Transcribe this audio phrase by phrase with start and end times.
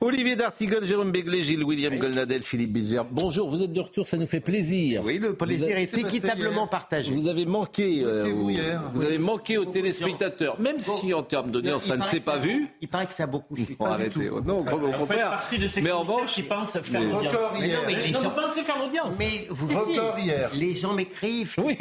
[0.00, 3.04] Olivier D'Artigol, Jérôme Béglé, Gilles William Golnadel, Philippe Bizère.
[3.04, 5.02] Bonjour, vous êtes de retour, ça nous fait plaisir.
[5.04, 7.12] Oui, le plaisir avez- est équitablement partagé.
[7.12, 11.50] Vous avez manqué, euh, vous, hier vous avez manqué aux téléspectateurs, même si en termes
[11.50, 12.68] d'audience ça ne s'est pas vu.
[12.80, 13.76] Il paraît que ça a beaucoup chuté.
[13.78, 14.28] Bon, arrêtez.
[14.30, 15.30] Oh, Non, au contraire.
[15.30, 17.34] partie de ces Mais en revanche, qui pensent faire l'audience.
[17.60, 19.14] Ils pensent faire l'audience.
[19.18, 20.50] Mais vous Record hier.
[20.54, 21.54] Les gens m'écrivent.
[21.58, 21.76] Oui.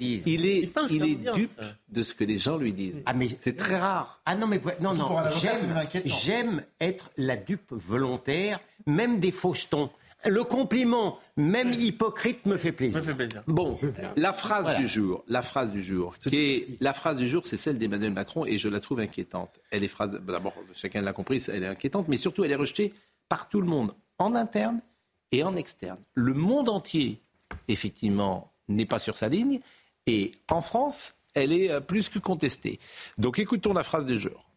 [0.00, 0.26] ils disent.
[0.26, 1.50] il est, il est dupe
[1.88, 3.02] de ce que les gens lui disent.
[3.06, 4.20] Ah, mais C'est très rare.
[4.26, 5.08] Ah non, mais non, non.
[6.04, 9.90] j'aime être la dupe volontaire, même des faux jetons.
[10.24, 13.00] Le compliment, même hypocrite, me fait plaisir.
[13.00, 13.42] me fait plaisir.
[13.48, 13.76] Bon,
[14.16, 14.78] la phrase Voilà.
[14.78, 18.12] du jour, la phrase du jour, qui est la phrase du jour, c'est celle d'Emmanuel
[18.12, 19.50] Macron et je la trouve inquiétante.
[19.72, 22.94] Elle est phrase, d'abord, chacun l'a compris, elle est inquiétante, mais surtout elle est rejetée
[23.28, 24.80] par tout le monde, en interne
[25.32, 25.98] et en externe.
[26.14, 27.20] Le monde entier,
[27.66, 29.60] effectivement, n'est pas sur sa ligne
[30.06, 32.78] et en France, elle est euh, plus que contestée.
[33.18, 34.48] Donc écoutons la phrase du jour.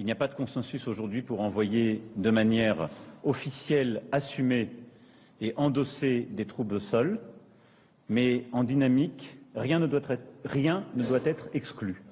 [0.00, 2.88] Il n'y a pas de consensus aujourd'hui pour envoyer de manière
[3.22, 4.70] officielle, assumée
[5.42, 7.20] et endossée des troupes au sol,
[8.08, 12.02] mais en dynamique, rien ne doit être, rien ne doit être exclu.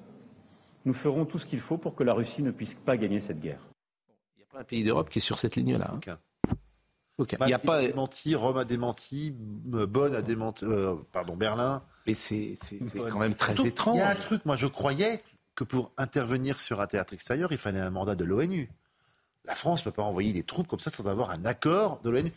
[0.85, 3.39] Nous ferons tout ce qu'il faut pour que la Russie ne puisse pas gagner cette
[3.39, 3.67] guerre.
[4.37, 5.91] Il n'y a pas un pays d'Europe qui est sur cette ligne-là.
[5.91, 6.17] hein.
[7.17, 7.77] Il n'y a pas.
[7.77, 11.81] a démenti, Rome a démenti, Bonn a démenti, euh, pardon, Berlin.
[12.05, 12.55] Mais c'est
[12.93, 13.95] quand même très Surtout, étrange.
[13.95, 15.19] Il y a un truc, moi je croyais
[15.59, 18.69] que pour intervenir sur un théâtre extérieur, il fallait un mandat de l'ONU.
[19.45, 22.09] La France ne peut pas envoyer des troupes comme ça sans avoir un accord de
[22.09, 22.31] l'ONU.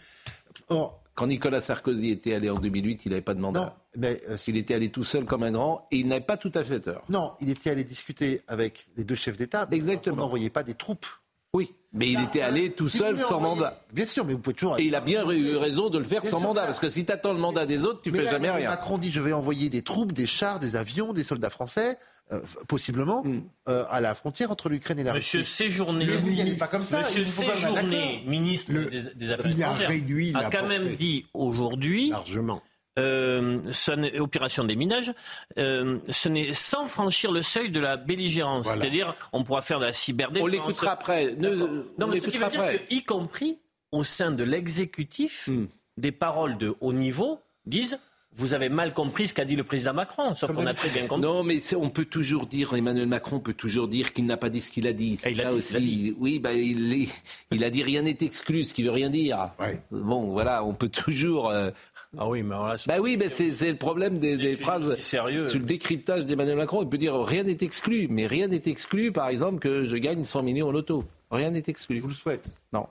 [0.68, 3.60] Or, Quand Nicolas Sarkozy était allé en 2008, il n'avait pas de mandat.
[3.60, 6.36] non, mais euh, Il était allé tout seul comme un grand et il n'avait pas
[6.36, 7.02] tout à fait tort.
[7.10, 9.68] non, il était allé discuter avec les deux chefs d'État.
[9.70, 10.16] Exactement.
[10.16, 11.06] On n'envoyait pas des troupes.
[11.54, 13.82] Oui, mais il était allé tout Si seul sans envoyer- mandat.
[13.92, 14.78] Bien sûr, mais vous pouvez toujours.
[14.78, 16.48] Et il a bien eu raison de le faire Bien sans sûr.
[16.48, 18.70] mandat, parce que si tu attends le mandat des autres, tu Mais fais jamais rien.
[18.70, 21.98] Macron dit je vais envoyer des troupes, des chars, des avions, des soldats français,
[22.32, 23.42] euh, possiblement, Mm.
[23.68, 25.52] euh, à la frontière entre l'Ukraine et la Monsieur Russie.
[25.52, 26.06] Séjourné,
[26.58, 30.88] pas comme ça, Monsieur Séjourné, ministre Le- des, des Affaires il a réduit quand même
[30.88, 32.62] dit aujourd'hui, Largement.
[32.98, 33.60] euh,
[34.20, 35.12] opération des minages,
[35.58, 38.64] euh, ce n'est sans franchir le seuil de la belligérance.
[38.64, 38.82] Voilà.
[38.82, 40.46] C'est-à-dire, on pourra faire de la cyberdéfense.
[40.48, 41.34] On l'écoutera après.
[41.36, 41.68] Ne- D'accord.
[41.70, 43.58] on Non, mais ce qui veut dire que, y compris
[43.92, 45.66] au sein de l'exécutif, Hmm.
[45.98, 47.98] des paroles de haut niveau disent
[48.36, 51.06] vous avez mal compris ce qu'a dit le président Macron, sauf qu'on a très bien
[51.06, 51.22] compris.
[51.22, 54.60] Non, mais on peut toujours dire, Emmanuel Macron peut toujours dire qu'il n'a pas dit
[54.60, 55.18] ce qu'il a dit.
[55.24, 56.16] Ah, il a Ça dit ce qu'il a dit.
[56.18, 57.08] Oui, bah, il, est-
[57.50, 59.50] il a dit rien n'est exclu, ce qui veut rien dire.
[59.60, 59.80] Ouais.
[59.90, 61.50] Bon, voilà, on peut toujours.
[61.50, 61.70] euh,
[62.18, 65.46] Ah oui, mais alors là, Bah oui, mais c'est c'est le problème des, phrases sérieux.
[65.46, 66.82] sur le décryptage d'Emmanuel Macron.
[66.82, 70.24] Il peut dire rien n'est exclu, mais rien n'est exclu, par exemple, que je gagne
[70.24, 71.04] 100 millions au loto.
[71.32, 71.96] Rien n'est exclu.
[71.96, 72.54] Je vous le souhaite.
[72.74, 72.86] Non.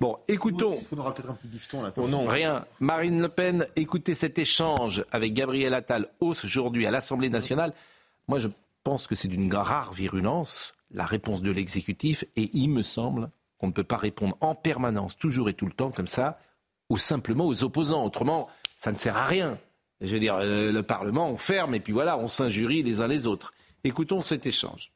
[0.00, 0.80] Bon, écoutons.
[0.90, 1.90] On aura peut-être un petit bifton là.
[1.98, 2.26] Oh non.
[2.26, 2.64] Rien.
[2.80, 7.74] Marine Le Pen, écoutez cet échange avec Gabriel Attal aujourd'hui à l'Assemblée nationale.
[8.28, 8.48] Moi, je
[8.82, 13.66] pense que c'est d'une rare virulence, la réponse de l'exécutif, et il me semble qu'on
[13.66, 16.38] ne peut pas répondre en permanence, toujours et tout le temps, comme ça,
[16.88, 18.04] ou simplement aux opposants.
[18.06, 19.58] Autrement, ça ne sert à rien.
[20.00, 23.06] Je veux dire, euh, le Parlement, on ferme, et puis voilà, on s'injurie les uns
[23.06, 23.52] les autres.
[23.84, 24.92] Écoutons cet échange.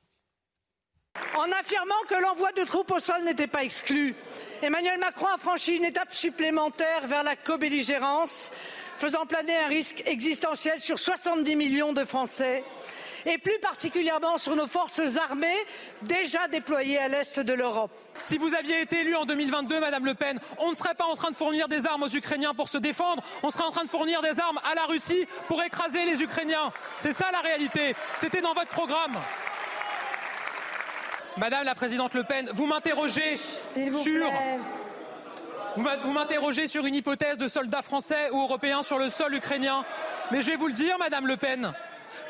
[1.37, 4.15] En affirmant que l'envoi de troupes au sol n'était pas exclu,
[4.63, 8.51] Emmanuel Macron a franchi une étape supplémentaire vers la co-belligérance,
[8.99, 12.65] faisant planer un risque existentiel sur 70 millions de Français
[13.27, 15.59] et plus particulièrement sur nos forces armées
[16.03, 17.91] déjà déployées à l'est de l'Europe.
[18.21, 21.17] Si vous aviez été élu en 2022, Madame Le Pen, on ne serait pas en
[21.17, 23.91] train de fournir des armes aux Ukrainiens pour se défendre, on serait en train de
[23.91, 26.73] fournir des armes à la Russie pour écraser les Ukrainiens.
[26.99, 27.95] C'est ça la réalité.
[28.17, 29.17] C'était dans votre programme.
[31.37, 34.27] Madame la Présidente Le Pen, vous m'interrogez sur...
[35.77, 39.85] Vous m'interrogez sur une hypothèse de soldats français ou européens sur le sol ukrainien.
[40.31, 41.75] Mais je vais vous le dire, Madame Le Pen.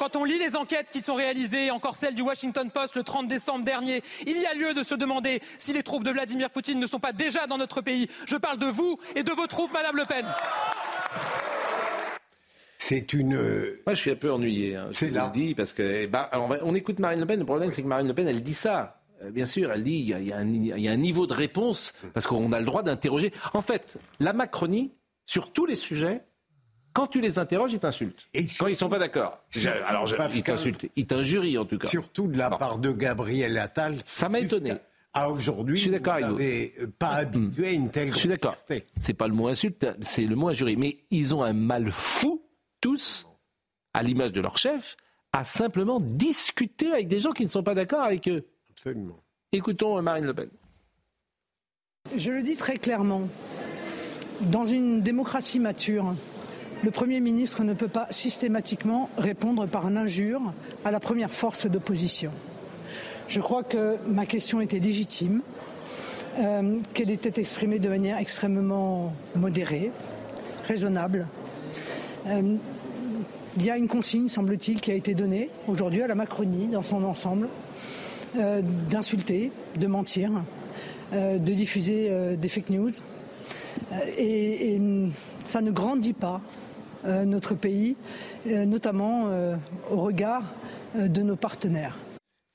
[0.01, 3.29] Quand on lit les enquêtes qui sont réalisées, encore celle du Washington Post le 30
[3.29, 6.81] décembre dernier, il y a lieu de se demander si les troupes de Vladimir Poutine
[6.81, 8.09] ne sont pas déjà dans notre pays.
[8.27, 10.27] Je parle de vous et de vos troupes, Madame Le Pen.
[12.79, 13.35] C'est une.
[13.35, 14.77] euh, Moi, je suis un peu ennuyé.
[14.77, 15.31] Hein, C'est là.
[15.35, 17.39] dis, parce que, eh ben, alors, on, écoute Marine Le Pen.
[17.41, 19.01] Le problème, c'est que Marine Le Pen, elle dit ça.
[19.23, 20.93] Euh, Bien sûr, elle dit il y, a, il y a un, il y a
[20.93, 23.33] un niveau de réponse parce qu'on a le droit d'interroger.
[23.55, 24.95] En fait, la Macronie,
[25.25, 26.23] sur tous les sujets,
[26.93, 28.27] Quand tu les interroges, ils t'insultent.
[28.33, 29.39] Et Quand ils sont pas d'accord.
[29.87, 30.87] Alors, je- ils t'insultent.
[30.97, 31.89] Ils t'injurient, en tout cas.
[31.89, 32.57] Surtout de la Bon.
[32.57, 33.97] part de Gabriel Attal.
[34.03, 34.73] Ça m'a étonné.
[35.13, 38.57] À aujourd'hui, Je suis vous n'avez pas habitué à une telle Je suis d'accord.
[38.97, 40.77] C'est pas le mot insulte, c'est le mot injurier.
[40.77, 42.41] Mais ils ont un mal fou,
[42.81, 43.27] tous,
[43.95, 44.97] à l'image de leur chef,
[45.33, 48.47] à simplement discuter avec des gens qui ne sont pas d'accord avec eux.
[48.71, 49.17] Absolument.
[49.53, 50.49] Écoutons euh, Marine Le Pen.
[52.17, 53.29] Je le dis très clairement,
[54.41, 56.15] dans une démocratie mature,
[56.85, 60.53] le Premier ministre ne peut pas systématiquement répondre par une injure
[60.85, 62.31] à la première force d'opposition.
[63.29, 65.43] Je crois que ma question était légitime,
[66.39, 69.91] euh, qu'elle était exprimée de manière extrêmement modérée,
[70.65, 71.27] raisonnable.
[72.27, 72.57] Euh,
[73.57, 76.83] il y a une consigne, semble-t-il, qui a été donnée aujourd'hui à la Macronie dans
[76.83, 77.49] son ensemble,
[78.37, 80.31] euh, d'insulter, de mentir,
[81.13, 82.91] euh, de diffuser euh, des fake news.
[83.93, 84.81] Euh, et, et,
[85.47, 86.41] ça ne grandit pas
[87.07, 87.97] euh, notre pays,
[88.49, 89.57] euh, notamment euh,
[89.91, 90.43] au regard
[90.97, 91.97] euh, de nos partenaires.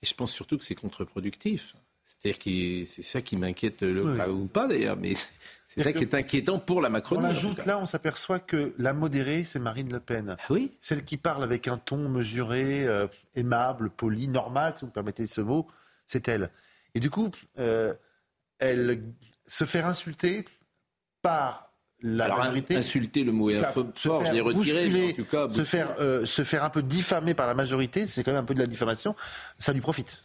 [0.03, 1.73] Et je pense surtout que c'est contre-productif.
[2.05, 5.13] C'est-à-dire que c'est ça qui m'inquiète, le, pas- ou pas d'ailleurs, mais
[5.73, 7.21] c'est ça qui est inquiétant pour la On Macronie.
[7.21, 10.35] tout ajoute là, on s'aperçoit que la modérée, c'est Marine Le Pen.
[10.37, 14.87] Ah oui Celle qui parle avec un ton mesuré, euh, aimable, poli, normal, si vous
[14.87, 15.67] me permettez ce mot,
[16.07, 16.49] c'est elle.
[16.95, 17.29] Et du coup,
[17.59, 17.93] euh,
[18.59, 19.01] elle
[19.47, 20.45] se faire insulter
[21.21, 21.71] par
[22.01, 22.75] la Alors, majorité.
[22.75, 25.49] insulter, le mot est un peu fort, je l'ai retiré, mais en bousculer, tout cas,
[25.49, 28.45] se faire, euh, se faire un peu diffamer par la majorité, c'est quand même un
[28.45, 29.15] peu de la diffamation,
[29.59, 30.23] ça lui profite.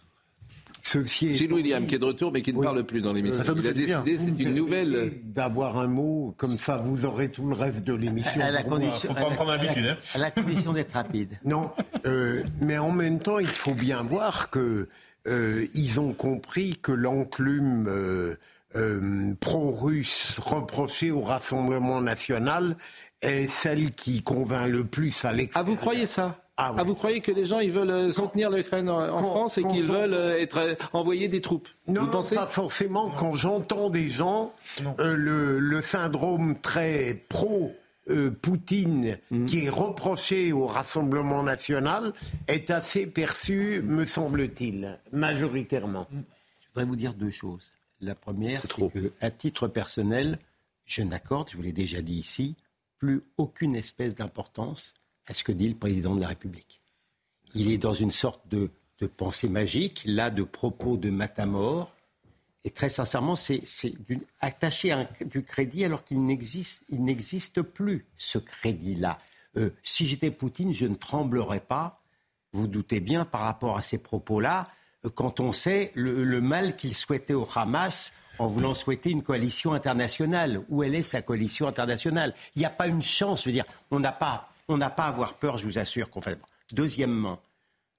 [0.89, 2.65] Ceci Gilles William dit, qui est de retour mais qui ne Oui.
[2.65, 3.43] parle plus dans l'émission.
[3.57, 5.15] Il a décidé, c'est une nouvelle.
[5.25, 8.41] D'avoir un mot, comme ça vous aurez tout le rêve de l'émission.
[8.41, 8.79] À la pour moi.
[8.79, 9.97] condition, Faut pas à en la- prendre l'habitude, hein.
[10.15, 11.39] à la condition d'être rapide.
[11.45, 11.71] Non,
[12.07, 14.89] euh, mais en même temps, il faut bien voir que
[15.27, 18.37] euh, ils ont compris que l'enclume euh,
[18.77, 22.77] euh, pro-russe reprochée au Rassemblement national
[23.23, 25.69] est celle qui convainc le plus à Ah, l'extérieur.
[25.69, 26.39] vous croyez ça?
[26.59, 26.85] Ah ouais.
[26.85, 29.83] vous croyez que les gens ils veulent euh, soutenir l'Ukraine en, quand- France et qu'ils
[29.85, 31.69] veulent euh, être euh, envoyer des troupes?
[31.87, 32.35] Non, Vous pensez?
[32.35, 33.11] pas forcément.
[33.11, 34.55] Quand j'entends des gens,
[35.01, 37.73] euh, le, le syndrome très pro.
[38.09, 39.47] euh, Poutine, Mhm.
[39.47, 42.13] qui est reproché au Rassemblement national,
[42.47, 46.07] est assez perçu, me semble-t-il, majoritairement.
[46.13, 47.73] Je voudrais vous dire deux choses.
[48.01, 50.39] La première, C'est que, à titre personnel,
[50.85, 52.55] je n'accorde, je vous l'ai déjà dit ici,
[52.99, 54.95] plus aucune espèce d'importance
[55.27, 56.81] à ce que dit le président de la République.
[57.55, 58.71] Il est dans une sorte de,
[59.01, 61.93] de pensée magique, là, de propos de matamor.
[62.65, 63.63] Et très sincèrement, c'est
[64.41, 69.19] attacher un- du crédit alors qu'il n'existe il n'existe plus, ce crédit-là.
[69.57, 71.95] Euh, si j'étais Poutine, je ne tremblerais pas,
[72.53, 74.69] vous doutez bien, par rapport à ces propos-là,
[75.05, 79.23] euh, quand on sait le, le mal qu'il souhaitait au Hamas en voulant souhaiter une
[79.23, 80.63] coalition internationale.
[80.69, 82.33] Où elle est sa coalition internationale?
[82.55, 85.05] Il n'y a pas une chance, je veux dire, on n'a pas, on n'a pas
[85.05, 86.39] à avoir peur, je vous assure qu'on fait.
[86.73, 87.41] Deuxièmement,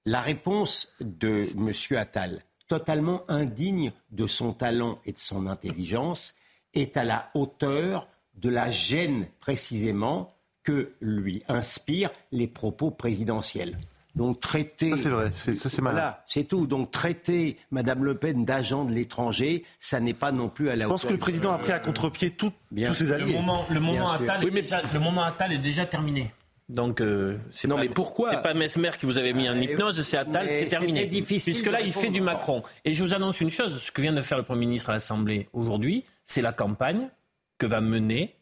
[0.05, 1.71] la réponse de M.
[1.97, 6.35] Attal, totalement indigne de son talent et de son intelligence,
[6.73, 10.27] est à la hauteur de la gêne précisément
[10.63, 13.77] que lui inspirent les propos présidentiels.
[14.15, 14.91] Donc traiter.
[14.91, 15.93] Ça, c'est vrai, c'est- ça, c'est malin.
[15.95, 16.65] Voilà, c'est tout.
[16.67, 20.85] Donc traiter Mme Le Pen d'agent de l'étranger, ça n'est pas non plus à la
[20.85, 21.11] Je pense que hauteur.
[21.17, 23.05] le président a pris à contre-pied tout- Bien tous ses.
[23.05, 23.33] Le alliés.
[23.33, 24.21] moment, le moment Bien sûr.
[24.23, 26.33] Attal, Oui, est mais- déjà, le moment Attal est déjà terminé.
[26.69, 29.57] Donc, euh, c'est Non, pas- mais pourquoi C'est pas Mesmer qui vous avait mis en
[29.57, 31.07] hypnose, c'est Attal, c'est terminé.
[31.07, 32.19] Puisque là, il fait du.
[32.21, 32.61] Macron.
[32.83, 34.93] Et je vous annonce une chose ce que vient de faire le Premier ministre à
[34.93, 37.09] l'Assemblée aujourd'hui, c'est la campagne
[37.57, 38.35] que va mener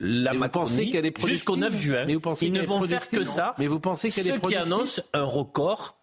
[0.00, 2.04] la Mais Macronie qu'elle est productive jusqu'au 9 juin.
[2.06, 3.54] Mais vous pensez Ils ne vont faire que ça.
[3.58, 5.98] Mais vous pensez qu'elle est Ce qui productive annonce un record,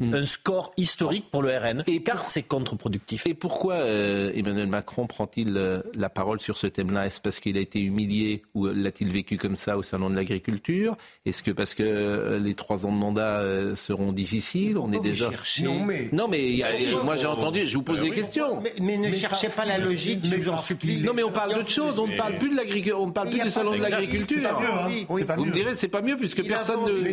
[0.00, 1.84] un score historique pour le RN.
[1.86, 3.26] Et car pour- c'est contre-productif.
[3.26, 7.06] Et pourquoi euh, Emmanuel Macron prend-il euh, la parole sur ce thème-là?
[7.06, 10.96] Est-ce parce qu'il a été humilié ou l'a-t-il vécu comme ça au salon de l'agriculture?
[11.26, 14.78] Est-ce que parce que euh, les trois ans de mandat euh, seront difficiles?
[14.78, 15.30] On est déjà.
[15.62, 16.70] Non, mais Non, mais il y a-
[17.04, 17.66] moi j'ai entendu.
[17.66, 18.60] Je vous pose des questions.
[18.62, 21.02] Mais, mais ne cherchez pas la logique, je vous en supplie.
[21.02, 21.98] Non, mais on parle d'autre chose.
[21.98, 23.00] On ne parle plus de l'agriculture.
[23.00, 24.38] On ne parle plus du salon de l'agriculture.
[24.42, 25.34] C'est pas mieux, hein.
[25.36, 26.92] Vous me direz, c'est pas mieux puisque personne ne.
[26.92, 27.12] Mais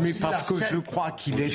[0.00, 1.48] Mais parce que je crois qu'il est,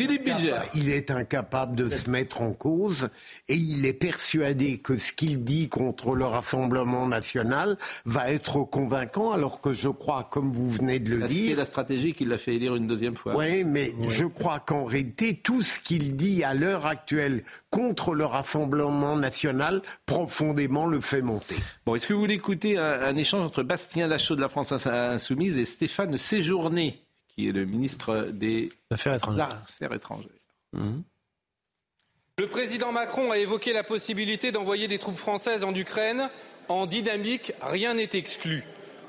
[0.74, 3.10] Il est incapable de se mettre en cause
[3.48, 9.32] et il est persuadé que ce qu'il dit contre le Rassemblement national va être convaincant
[9.32, 12.38] alors que je crois, comme vous venez de le C'était dire, la stratégie qui l'a
[12.38, 13.36] fait élire une deuxième fois.
[13.36, 18.26] oui, mais je crois qu'en réalité, tout ce qu'il dit à l'heure actuelle contre le
[18.26, 21.56] Rassemblement national, profondément le fait monter.
[21.86, 24.72] Bon, est-ce que vous voulez écouter un, un échange entre Bastien Lachaud de la France
[24.86, 27.02] Insoumise et Stéphane Séjourné,
[27.38, 29.50] qui est le ministre des Affaires étrangères.
[29.50, 30.32] Affaires étrangères
[30.74, 36.30] Le président Macron a évoqué la possibilité d'envoyer des troupes françaises en Ukraine.
[36.68, 38.64] En dynamique, rien n'est exclu.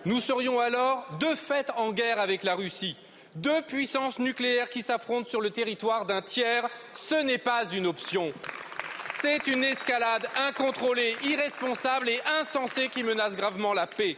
[0.04, 2.97] Nous serions alors de fait en guerre avec la Russie.
[3.35, 8.32] Deux puissances nucléaires qui s'affrontent sur le territoire d'un tiers, ce n'est pas une option.
[9.20, 14.16] C'est une escalade incontrôlée, irresponsable et insensée qui menace gravement la paix.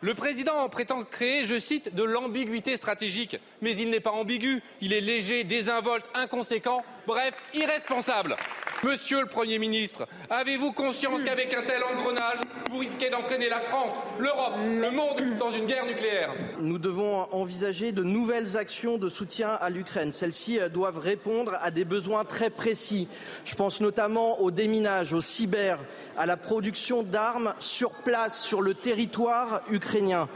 [0.00, 3.38] Le président prétend créer, je cite, de l'ambiguïté stratégique.
[3.62, 8.36] Mais il n'est pas ambigu, il est léger, désinvolte, inconséquent, bref, irresponsable.
[8.84, 12.38] Monsieur le Premier ministre, avez-vous conscience qu'avec un tel engrenage,
[12.70, 16.32] vous risquez d'entraîner la France, l'Europe, le monde dans une guerre nucléaire?
[16.60, 20.12] Nous devons envisager de nouvelles actions de soutien à l'Ukraine.
[20.12, 23.08] Celles-ci euh, doivent répondre à des besoins très précis.
[23.44, 25.80] Je pense notamment au déminage, au cyber,
[26.16, 30.28] à la production d'armes sur place, sur le territoire ukrainien.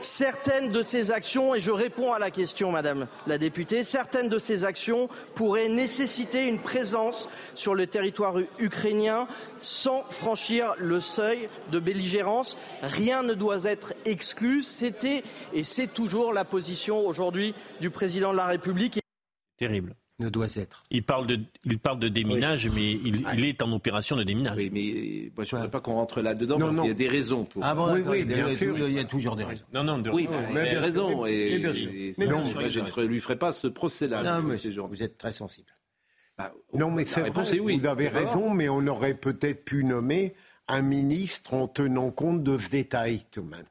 [0.00, 4.38] Certaines de ces actions, et je réponds à la question, Madame la députée, certaines de
[4.38, 9.26] ces actions pourraient nécessiter une présence sur le territoire ukrainien
[9.58, 12.56] sans franchir le seuil de belligérance.
[12.82, 14.62] Rien ne doit être exclu.
[14.62, 19.00] C'était et c'est toujours la position aujourd'hui du président de la République.
[19.56, 20.82] Terrible ne doit être.
[20.90, 24.56] Il parle de, il parle de déminage, mais il, il, est en opération de déminage.
[24.56, 27.08] Oui, mais moi, je ne voudrais pas qu'on rentre là-dedans, parce qu'il y a des
[27.08, 27.64] raisons pour.
[27.64, 29.64] Ah bon, oui, oui, bien sûr, il y a toujours des raisons.
[29.72, 31.26] Non, non, de oui, mais, il y a des raisons.
[31.26, 31.90] Et, et, bien sûr.
[31.90, 34.22] Et, mais non, moi, je ne lui ferai pas ce procès-là.
[34.22, 35.68] Non, mais vous êtes très sensible.
[36.36, 37.78] Bah, non, mais c'est vrai, oui.
[37.78, 40.34] vous avez raison, mais on aurait peut-être pu nommer
[40.68, 43.64] un ministre en tenant compte de ce détail, tout de même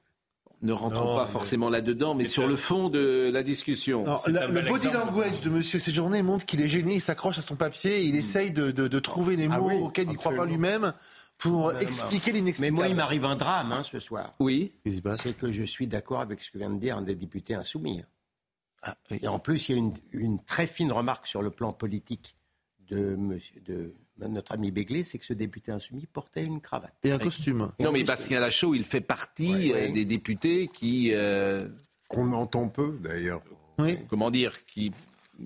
[0.62, 4.04] ne rentrons non, pas forcément là-dedans, mais sur le fond de la discussion.
[4.04, 7.42] Non, la, le body language de Monsieur Séjourné montre qu'il est gêné, il s'accroche à
[7.42, 8.18] son papier, il mm.
[8.18, 10.94] essaye de, de, de, trouver les mots ah oui, auxquels il ne croit pas lui-même
[11.38, 12.76] pour expliquer l'inexplicable.
[12.76, 14.34] Mais moi, il m'arrive un drame hein, ce soir.
[14.40, 14.74] Oui.
[15.18, 18.02] C'est que je suis d'accord avec ce que vient de dire un des députés insoumis.
[18.82, 19.20] Ah, oui.
[19.22, 22.36] Et en plus, il y a une, une, très fine remarque sur le plan politique
[22.88, 26.96] de, monsieur, de notre ami Béglé, c'est que ce député insoumis portait une cravate.
[27.04, 27.72] Et un costume.
[27.80, 29.90] Et non, mais Bastien Lachaud, il fait partie ouais, ouais.
[29.90, 31.12] des députés qui.
[31.14, 31.68] Euh...
[32.10, 33.42] Qu'on entend peu, d'ailleurs.
[33.80, 34.00] Oui.
[34.10, 34.92] Comment dire qui...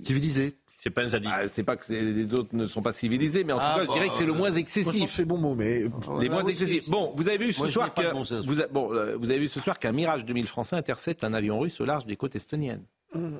[0.03, 0.55] Civilisés.
[0.77, 1.33] C'est pas un zadiste.
[1.35, 3.85] Ah, c'est pas que les autres ne sont pas civilisés, mais en ah, tout cas,
[3.85, 5.13] bah, je dirais que c'est le moins excessif.
[5.15, 5.83] C'est bon mot, mais
[6.19, 6.89] les moins excessifs.
[6.89, 8.67] Bon, vous avez vu ce Moi, soir que bon vous, a...
[8.67, 11.79] bon, euh, vous avez vu ce soir qu'un Mirage 2000 français intercepte un avion russe
[11.81, 12.83] au large des côtes estoniennes.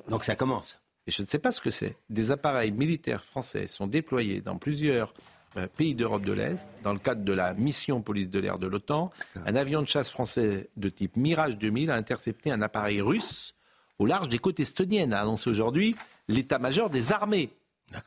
[0.08, 0.80] Donc ça commence.
[1.06, 1.96] Et je ne sais pas ce que c'est.
[2.10, 5.12] Des appareils militaires français sont déployés dans plusieurs
[5.56, 8.66] euh, pays d'Europe de l'Est, dans le cadre de la mission police de l'air de
[8.66, 9.10] l'OTAN.
[9.44, 13.54] Un avion de chasse français de type Mirage 2000 a intercepté un appareil russe
[13.98, 15.94] au large des côtes estoniennes, a annoncé aujourd'hui
[16.28, 17.50] l'état-major des armées.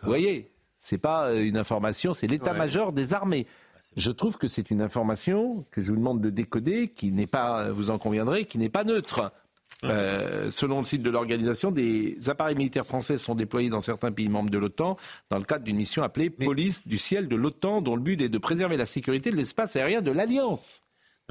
[0.01, 2.93] Vous voyez, c'est pas euh, une information, c'est l'état-major ouais.
[2.93, 3.45] des armées.
[3.95, 7.69] Je trouve que c'est une information que je vous demande de décoder, qui n'est pas,
[7.71, 9.31] vous en conviendrez, qui n'est pas neutre.
[9.89, 14.29] Euh, selon le site de l'organisation, des appareils militaires français sont déployés dans certains pays
[14.29, 14.97] membres de l'OTAN
[15.29, 16.29] dans le cadre d'une mission appelée.
[16.29, 19.75] Police du ciel de l'OTAN, dont le but est de préserver la sécurité de l'espace
[19.75, 20.81] aérien de l'Alliance.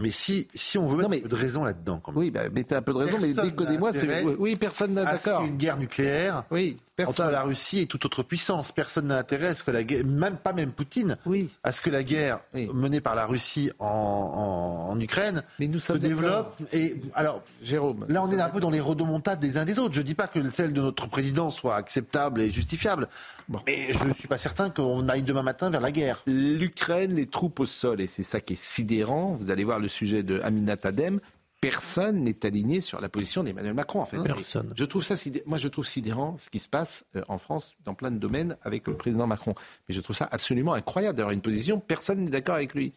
[0.01, 2.19] Mais si, si on veut mettre non, mais, un peu de raison là-dedans, quand même.
[2.19, 3.91] Oui, bah, mettez un peu de raison, personne mais décodez-moi.
[4.39, 5.45] Oui, personne n'a d'accord.
[5.45, 8.73] une guerre nucléaire oui, entre la Russie et toute autre puissance.
[8.73, 11.49] Personne n'a intérêt à ce que la guerre, même pas même Poutine, oui.
[11.63, 12.69] à ce que la guerre oui.
[12.75, 16.57] menée par la Russie en, en, en Ukraine mais nous se développe.
[16.73, 19.95] Et alors, Jérôme, là, on est un peu dans les redemontades des uns des autres.
[19.95, 23.07] Je dis pas que celle de notre président soit acceptable et justifiable,
[23.49, 23.61] bon.
[23.65, 26.21] mais je ne suis pas certain qu'on aille demain matin vers la guerre.
[26.27, 29.37] L'Ukraine, les troupes au sol, et c'est ça qui est sidérant.
[29.41, 31.21] Vous allez voir le sujet de Aminat Adem
[31.61, 34.01] personne n'est aligné sur la position d'Emmanuel Macron.
[34.01, 34.73] En fait, personne.
[34.77, 35.15] Je trouve ça,
[35.47, 38.87] moi, je trouve sidérant ce qui se passe en France dans plein de domaines avec
[38.87, 39.55] le président Macron.
[39.89, 41.81] Mais je trouve ça absolument incroyable d'avoir une position.
[41.81, 42.93] Personne n'est d'accord avec lui.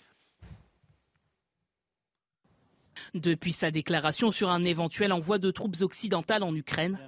[3.13, 7.00] Depuis sa déclaration sur un éventuel envoi de troupes occidentales en Ukraine,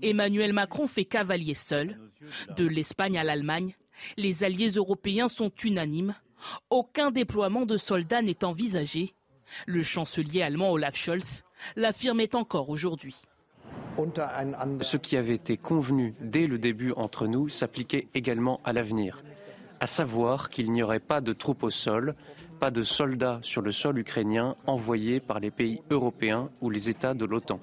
[0.00, 1.98] Emmanuel Macron fait cavalier seul.
[2.56, 3.74] De l'Espagne à l'Allemagne,
[4.16, 6.14] les alliés européens sont unanimes.
[6.70, 9.14] Aucun déploiement de soldats n'est envisagé
[9.66, 11.44] le chancelier allemand Olaf Scholz
[11.76, 13.16] l'affirmait encore aujourd'hui.
[14.80, 19.22] Ce qui avait été convenu dès le début entre nous s'appliquait également à l'avenir,
[19.80, 22.14] à savoir qu'il n'y aurait pas de troupes au sol,
[22.58, 27.14] pas de soldats sur le sol ukrainien envoyés par les pays européens ou les États
[27.14, 27.60] de l'OTAN.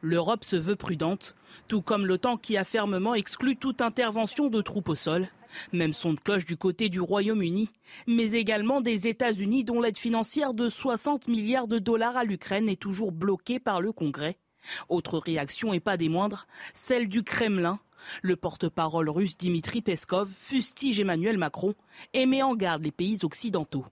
[0.00, 1.34] L'Europe se veut prudente,
[1.66, 5.26] tout comme l'OTAN qui a fermement exclu toute intervention de troupes au sol.
[5.72, 7.70] Même son de cloche du côté du Royaume-Uni,
[8.06, 12.80] mais également des États-Unis dont l'aide financière de 60 milliards de dollars à l'Ukraine est
[12.80, 14.38] toujours bloquée par le Congrès.
[14.88, 17.80] Autre réaction et pas des moindres, celle du Kremlin.
[18.22, 21.74] Le porte-parole russe Dimitri Peskov fustige Emmanuel Macron
[22.12, 23.84] et met en garde les pays occidentaux.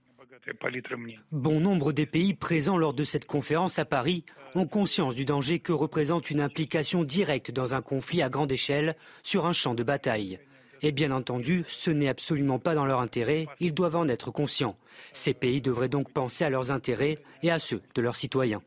[1.31, 4.23] Bon nombre des pays présents lors de cette conférence à Paris
[4.55, 8.95] ont conscience du danger que représente une implication directe dans un conflit à grande échelle
[9.23, 10.39] sur un champ de bataille.
[10.81, 14.77] Et bien entendu, ce n'est absolument pas dans leur intérêt, ils doivent en être conscients.
[15.13, 18.61] Ces pays devraient donc penser à leurs intérêts et à ceux de leurs citoyens.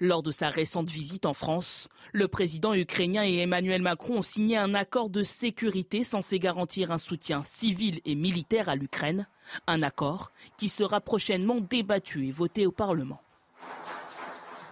[0.00, 4.56] Lors de sa récente visite en France, le président ukrainien et Emmanuel Macron ont signé
[4.56, 9.26] un accord de sécurité censé garantir un soutien civil et militaire à l'Ukraine,
[9.66, 13.20] un accord qui sera prochainement débattu et voté au Parlement.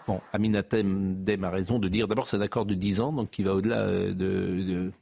[0.06, 3.30] Bon, Aminatem Dem a raison de dire, d'abord c'est un accord de 10 ans, donc
[3.30, 4.92] qui va au-delà euh, de, de,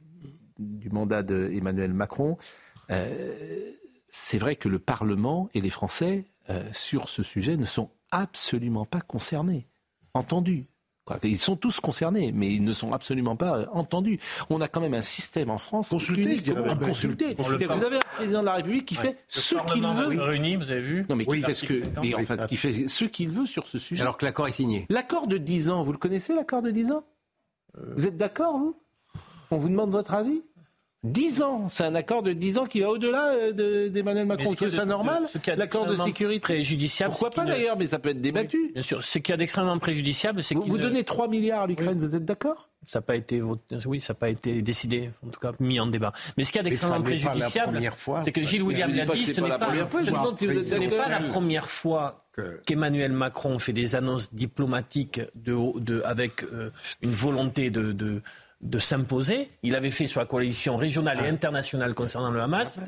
[0.59, 2.37] du mandat d'Emmanuel Macron.
[2.91, 3.35] Euh,
[4.09, 8.85] c'est vrai que le Parlement et les Français, euh, sur ce sujet, ne sont absolument
[8.85, 9.67] pas concernés,
[10.13, 10.65] entendus.
[11.23, 14.19] Ils sont tous concernés, mais ils ne sont absolument pas euh, entendus.
[14.51, 16.61] On a quand même un système en France Consulté, je dirais.
[16.61, 20.21] que Vous avez un président de la République qui fait Le ce qu'il veut.
[20.21, 21.41] réuni, vous avez vu Non, mais qui Oui.
[21.41, 24.01] fait ce que, mais en fait, qui fait ce qu'il veut sur ce sujet.
[24.03, 24.85] Alors que l'accord est signé.
[24.89, 27.03] L'accord de 10 ans, vous le connaissez, l'accord de 10 ans?
[27.95, 28.75] Vous êtes d'accord, vous?
[29.49, 30.43] On vous demande votre avis?
[31.03, 34.51] 10 ans, c'est un accord de 10 ans qui va au-delà euh, de- d'Emmanuel Macron.
[34.51, 37.77] ce qu'il y a C'est ça normal L'accord de d'extrêmement sécurité préjudiciable, Pourquoi pas d'ailleurs,
[37.77, 38.71] mais ça peut être débattu.
[38.73, 39.01] Bien sûr.
[39.01, 41.67] Ce qu'il y a d'extrêmement préjudiciable, c'est Vous, qu'il vous ne- donnez 3 milliards à
[41.67, 42.67] l'Ukraine, vous êtes d'accord?
[42.83, 45.79] Ça n'a pas été voté, oui, ça n'a pas été décidé, en tout cas mis
[45.79, 46.11] en débat.
[46.37, 47.79] Mais ce qu'il y a d'extrêmement préjudiciable,
[48.23, 49.67] c'est que Gilles William l'a que dit, c'est ce n'est la pas,
[51.09, 56.69] la première fois Que- qu'Emmanuel Macron fait des annonces diplomatiques de, de- avec euh,
[57.01, 58.21] une volonté de, de,
[58.61, 59.49] de s'imposer.
[59.63, 61.31] Il avait fait sur la coalition régionale et Ah.
[61.31, 62.81] internationale concernant le Hamas.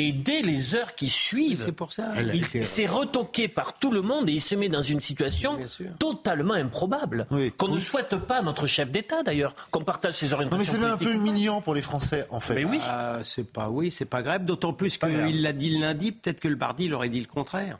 [0.00, 2.12] Et dès les heures qui suivent, pour ça.
[2.32, 5.58] il s'est retoqué par tout le monde et il se met dans une situation
[5.98, 7.26] totalement improbable.
[7.32, 7.50] Oui.
[7.56, 10.72] Qu'on ne souhaite pas à notre chef d'État d'ailleurs, qu'on partage ses Non, mais orientations.
[10.74, 12.54] c'est même un peu humiliant pour les Français, en fait.
[12.54, 12.78] Mais oui.
[12.84, 14.44] Ah, c'est pas, oui, c'est pas grave.
[14.44, 17.26] D'autant plus qu'il l'a dit le lundi, peut-être que le mardi, il aurait dit le
[17.26, 17.78] contraire.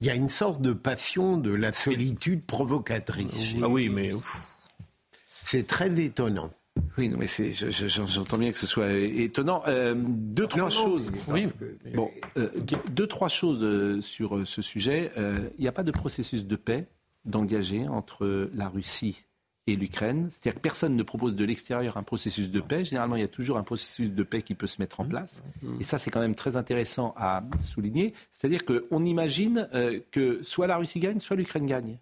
[0.00, 3.54] Il y a une sorte de passion de la solitude provocatrice.
[3.62, 4.10] Ah oui, mais
[5.48, 6.50] C'est très étonnant.
[6.98, 9.62] Oui, non, mais c'est, je- je- j'entends bien que ce soit étonnant.
[9.68, 11.12] Euh, deux, trois non, choses.
[11.28, 11.46] Oui.
[11.94, 12.48] Bon, euh,
[12.90, 15.12] deux, trois choses euh, sur euh, ce sujet.
[15.16, 16.88] Euh, Il n'y a pas de processus de paix
[17.24, 19.22] d'engager entre la Russie
[19.68, 20.28] et l'Ukraine.
[20.32, 22.84] C'est-à-dire que personne ne propose de l'extérieur un processus de paix.
[22.84, 25.44] Généralement, il y a toujours un processus de paix qui peut se mettre en place.
[25.78, 28.14] Et ça, c'est quand même très intéressant à souligner.
[28.32, 31.98] C'est-à-dire qu'on imagine euh, que soit la Russie gagne, soit l'Ukraine gagne.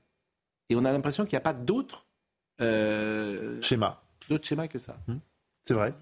[0.71, 2.04] Et on a l'impression qu'il n'y a pas d'autre
[2.61, 4.03] euh, Schéma.
[4.29, 4.97] d'autres schémas que ça.
[5.67, 5.95] C'est vrai.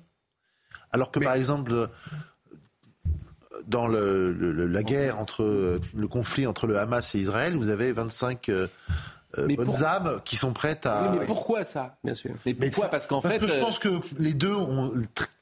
[0.91, 1.89] Alors que, par exemple,
[3.67, 7.93] dans le- le- la guerre entre le conflit entre le Hamas et Israël, vous avez
[7.93, 8.67] 25 euh,
[9.39, 11.11] euh, Mais bonnes pour- âmes qui sont prêtes à.
[11.13, 11.97] Oui, mais pourquoi ça?
[12.05, 12.33] Bien sûr.
[12.45, 12.89] Mais pourquoi?
[12.89, 13.89] Parce qu'en Parce fait, que je euh, pense que
[14.19, 14.93] les deux ont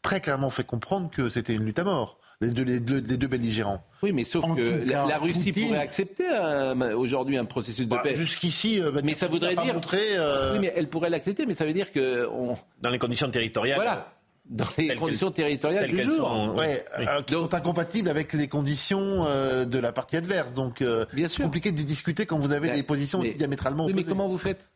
[0.02, 3.16] très clairement fait comprendre que c'était une lutte à mort, les deux, les deux, les
[3.16, 3.84] deux belligérants.
[4.02, 7.44] oui, mais sauf En que la, cas, la Russie Poutine- pourrait accepter un- aujourd'hui un
[7.44, 8.14] processus de Bah, paix.
[8.14, 11.64] Jusqu'ici, euh, Mais ça voudrait dire- montré, euh, Oui, mais elle pourrait l'accepter, mais ça
[11.66, 13.76] veut dire que on, dans les conditions territoriales.
[13.78, 14.14] voilà,
[14.46, 16.16] dans les Telles conditions territoriales du jour.
[16.16, 17.04] sont, Ouais, Oui.
[17.06, 20.54] euh, qui sont incompatibles avec les conditions euh, de la partie adverse.
[20.54, 21.44] Donc, euh, sûr.
[21.44, 24.08] compliqué de discuter quand vous avez Mais- des positions mais- aussi diamétralement Oui, mais opposées.
[24.12, 24.72] comment vous faites?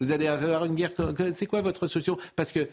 [0.00, 0.90] Vous allez avoir une guerre.
[1.32, 2.18] C'est quoi votre solution?
[2.34, 2.68] Parce que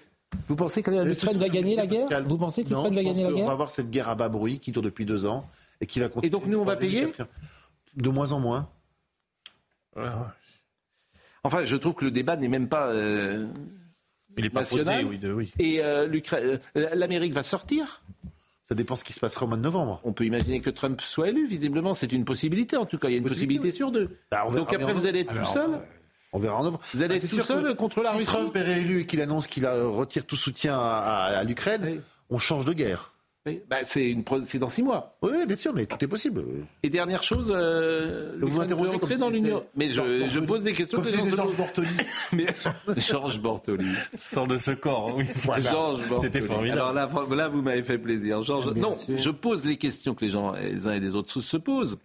[0.48, 3.24] vous pensez que l'Ukraine va gagner la guerre Pascal, Vous pensez que l'Ukraine va gagner
[3.24, 5.48] la qu'on va guerre avoir cette guerre à bas bruit qui dure depuis deux ans
[5.82, 6.28] et qui va continuer.
[6.28, 7.08] Et donc, nous, on va payer.
[7.96, 8.70] De moins en moins.
[11.44, 12.88] Enfin, je trouve que le débat n'est même pas.
[12.90, 13.48] euh,
[14.38, 15.04] Il n'est pas national.
[15.04, 15.52] posé, oui, de, oui.
[15.60, 18.02] Et euh, euh, l'Amérique va sortir
[18.66, 20.00] Ça dépend ce qui se passera au mois de novembre.
[20.04, 23.08] On peut imaginer que Trump soit élu, visiblement, c'est une possibilité en tout cas.
[23.10, 24.18] Il y a une Possibilité, possibilité sur deux.
[24.32, 25.80] Bah, on Donc après, vous allez être tout seul
[26.34, 26.82] On verra en novembre.
[26.94, 29.00] Vous allez Ah, être c'est tout seul que contre la si Russie Trump est réélu
[29.02, 30.82] et qu'il annonce qu'il a- retire tout soutien à,
[31.34, 32.00] à- à l'Ukraine, Oui.
[32.30, 33.12] on change de guerre.
[33.46, 35.18] Oui, bah, c'est une c'est dans six mois.
[35.22, 36.44] Oui, oui, bien sûr, mais tout est possible.
[36.84, 39.64] Et dernière chose, euh, Vous m'interrogez peut entrer comme dans si l'Union.
[39.76, 40.46] Mais je, je Bortoli.
[40.46, 41.58] pose des questions Comme que si les gens c'était se Georges.
[41.58, 41.90] Bortoli.
[42.34, 42.46] Mais
[42.98, 43.88] Georges Bortoli.
[44.18, 45.26] Sort de ce corps, oui.
[45.62, 46.32] Georges Bortoli.
[46.34, 46.82] C'était formidable.
[46.82, 48.42] Alors là, là, vous m'avez fait plaisir.
[48.44, 49.18] Georges, non, sûr.
[49.18, 51.98] je pose les questions que les gens, les uns et les autres, se, se posent.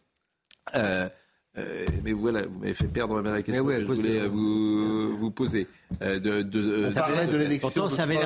[0.76, 1.08] Euh,
[1.56, 4.20] euh, mais voilà, vous m'avez fait perdre même la question Mais ouais, que je voulais
[4.20, 5.68] euh, vous, vous poser.
[6.02, 7.68] Euh, de, de, On parlait de l'élection.
[7.68, 8.16] Pourtant, ça avait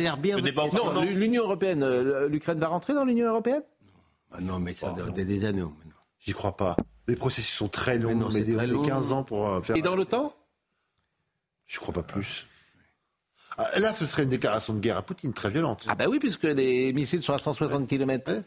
[0.00, 0.36] l'air, bien.
[0.36, 0.66] Le débat.
[0.74, 3.62] Non, l'Union européenne, l'Ukraine va rentrer dans l'Union européenne
[4.32, 5.62] Ah non, mais ça doit être des années.
[6.18, 6.76] J'y crois pas.
[7.06, 8.82] Les processus sont très longs, Mais non, mais c'est des, très des long.
[8.82, 9.76] 15 ans pour faire.
[9.76, 10.34] Et dans l'OTAN
[11.64, 12.46] Je crois pas plus.
[13.56, 15.84] Ah, là, ce serait une déclaration de guerre à Poutine très violente.
[15.88, 18.32] Ah bah oui, puisque les missiles sont à 160 km.
[18.32, 18.42] Ouais.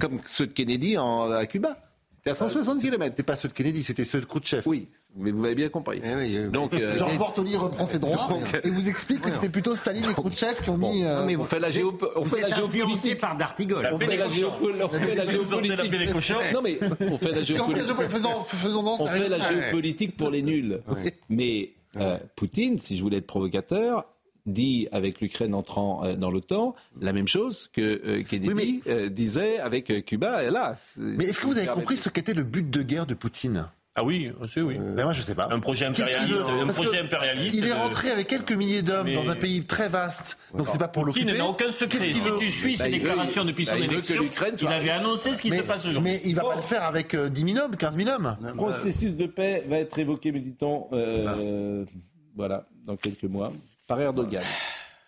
[0.00, 1.76] Comme ceux de Kennedy en, à Cuba.
[2.26, 3.10] À 160 km.
[3.10, 4.62] C'était pas ceux de Kennedy, c'était ceux de Khrouchtchev.
[4.66, 6.00] Oui, mais vous m'avez bien compris.
[6.02, 8.28] Eh oui, euh, Donc, euh, Georges Bortoli reprend ses droits
[8.64, 11.04] et vous explique que c'était plutôt Staline et Khrouchtchev qui ont mis.
[11.04, 13.20] euh, Non, mais on fait la, géo, on vous fait la êtes influencé géopolitique.
[13.20, 13.88] par D'Artigol.
[13.92, 16.52] On fait la, on fait Vous géopolitique.
[16.52, 18.08] Non mais on fait la si on géopolitique.
[18.08, 20.80] faisons, fait la géopolitique pour les nuls.
[21.28, 24.04] Mais euh, Poutine, si je voulais être provocateur,
[24.46, 29.58] dit avec l'Ukraine entrant euh, dans l'OTAN la même chose que euh, Kennedy euh, disait
[29.58, 30.42] avec euh, Cuba.
[30.44, 33.06] Et là, c'est- Mais est-ce que vous avez compris ce qu'était le but de guerre
[33.06, 33.68] de Poutine?
[33.98, 34.76] Ah oui, aussi, oui.
[34.78, 35.48] Ben moi je sais pas.
[35.50, 37.02] Un projet impérialiste, un projet.
[37.54, 40.76] Il est rentré avec quelques milliers d'hommes Mais- dans un pays très vaste, donc c'est
[40.76, 41.38] pas pour Poutine l'occuper.
[41.42, 41.98] n'a aucun secret.
[42.00, 44.68] Si veut tu suis Bah, ses déclarations depuis bah, son il veut que élection, il
[44.68, 46.12] avait annoncé ce qui mais, se passe aujourd'hui.
[46.12, 48.36] mais il va pas le faire avec euh, 10 000 hommes, 15 000 hommes.
[48.42, 51.86] Le processus de paix va être évoqué, me dit-on, euh,
[52.36, 53.50] voilà, dans quelques mois,
[53.86, 54.42] par Erdogan.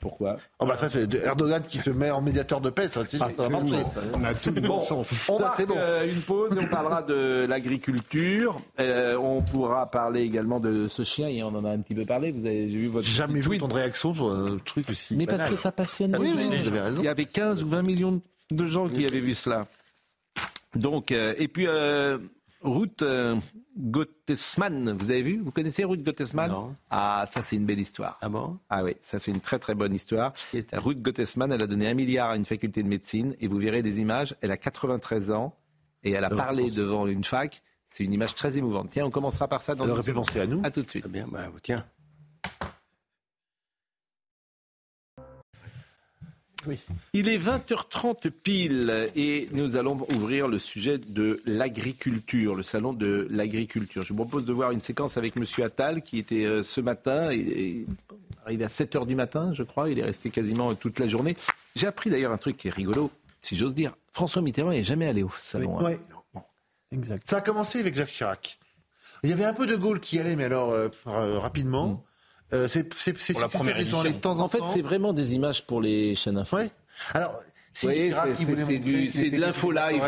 [0.01, 0.37] Pourquoi?
[0.61, 3.27] Oh bah ça c'est Erdogan qui se met en médiateur de paix, ça, c'est- ça
[3.27, 3.83] va marcher.
[4.15, 5.75] On a tout le bon on Ça, marque bon.
[5.77, 8.61] euh, une pause et on parlera de l'agriculture.
[8.79, 12.05] Euh, on pourra parler également de ce chien et on en a un petit peu
[12.05, 12.31] parlé.
[12.31, 15.17] Vous avez j'ai vu votre jamais vu ton réaction sur un truc aussi.
[15.17, 17.03] Mais parce que ça passionne Oui, les oui, vous avez raison.
[17.03, 18.21] Il y avait 15 ou 20 millions
[18.53, 19.67] de gens qui avaient vu cela.
[20.77, 22.19] Donc, euh, et puis, euh,
[22.61, 23.37] Ruth euh,
[23.79, 25.41] Gottesman, vous avez vu?
[25.41, 26.77] Vous connaissez Ruth Gottesman Non.
[26.91, 28.19] Ah, ça c'est une belle histoire.
[28.21, 28.59] Ah bon?
[28.69, 30.35] Ah oui, ça c'est une très très bonne histoire.
[30.73, 33.83] Ruth Gottesman, elle a donné un milliard à une faculté de médecine et vous verrez
[33.83, 34.35] des images.
[34.41, 35.55] Elle a 93 ans
[36.03, 37.63] et elle a parlé devant une fac.
[37.89, 38.89] C'est une image très émouvante.
[38.91, 40.61] Tiens, on commencera par ça dans Elle aurait pu penser à nous.
[40.63, 41.05] À tout de suite.
[41.05, 41.85] Très bien, bah, tiens.
[47.13, 53.27] Il est 20h30 pile et nous allons ouvrir le sujet de l'agriculture, le salon de
[53.31, 54.03] l'agriculture.
[54.03, 57.31] Je vous propose de voir une séquence avec Monsieur Attal qui était euh, ce matin,
[57.31, 57.87] et,
[58.45, 59.89] arrivé à 7h du matin, je crois.
[59.89, 61.37] Il est resté quasiment toute la journée.
[61.77, 63.95] J'ai appris d'ailleurs un truc qui est rigolo, si j'ose dire.
[64.13, 65.79] François Mitterrand n'est jamais allé au salon.
[65.79, 65.85] hein.
[65.85, 65.99] Ouais.
[66.91, 67.29] Exact.
[67.29, 68.59] Ça a commencé avec Jacques Chirac.
[69.23, 72.03] Il y avait un peu de Gaulle qui allait, mais alors euh, euh, rapidement.
[72.53, 74.03] Euh, c'est de édition.
[74.21, 76.57] temps en, En fait, c'est vraiment des images pour les chaînes info.
[76.57, 76.71] Ouais.
[77.15, 77.39] Alors,
[77.73, 80.03] c'est- de l'info live.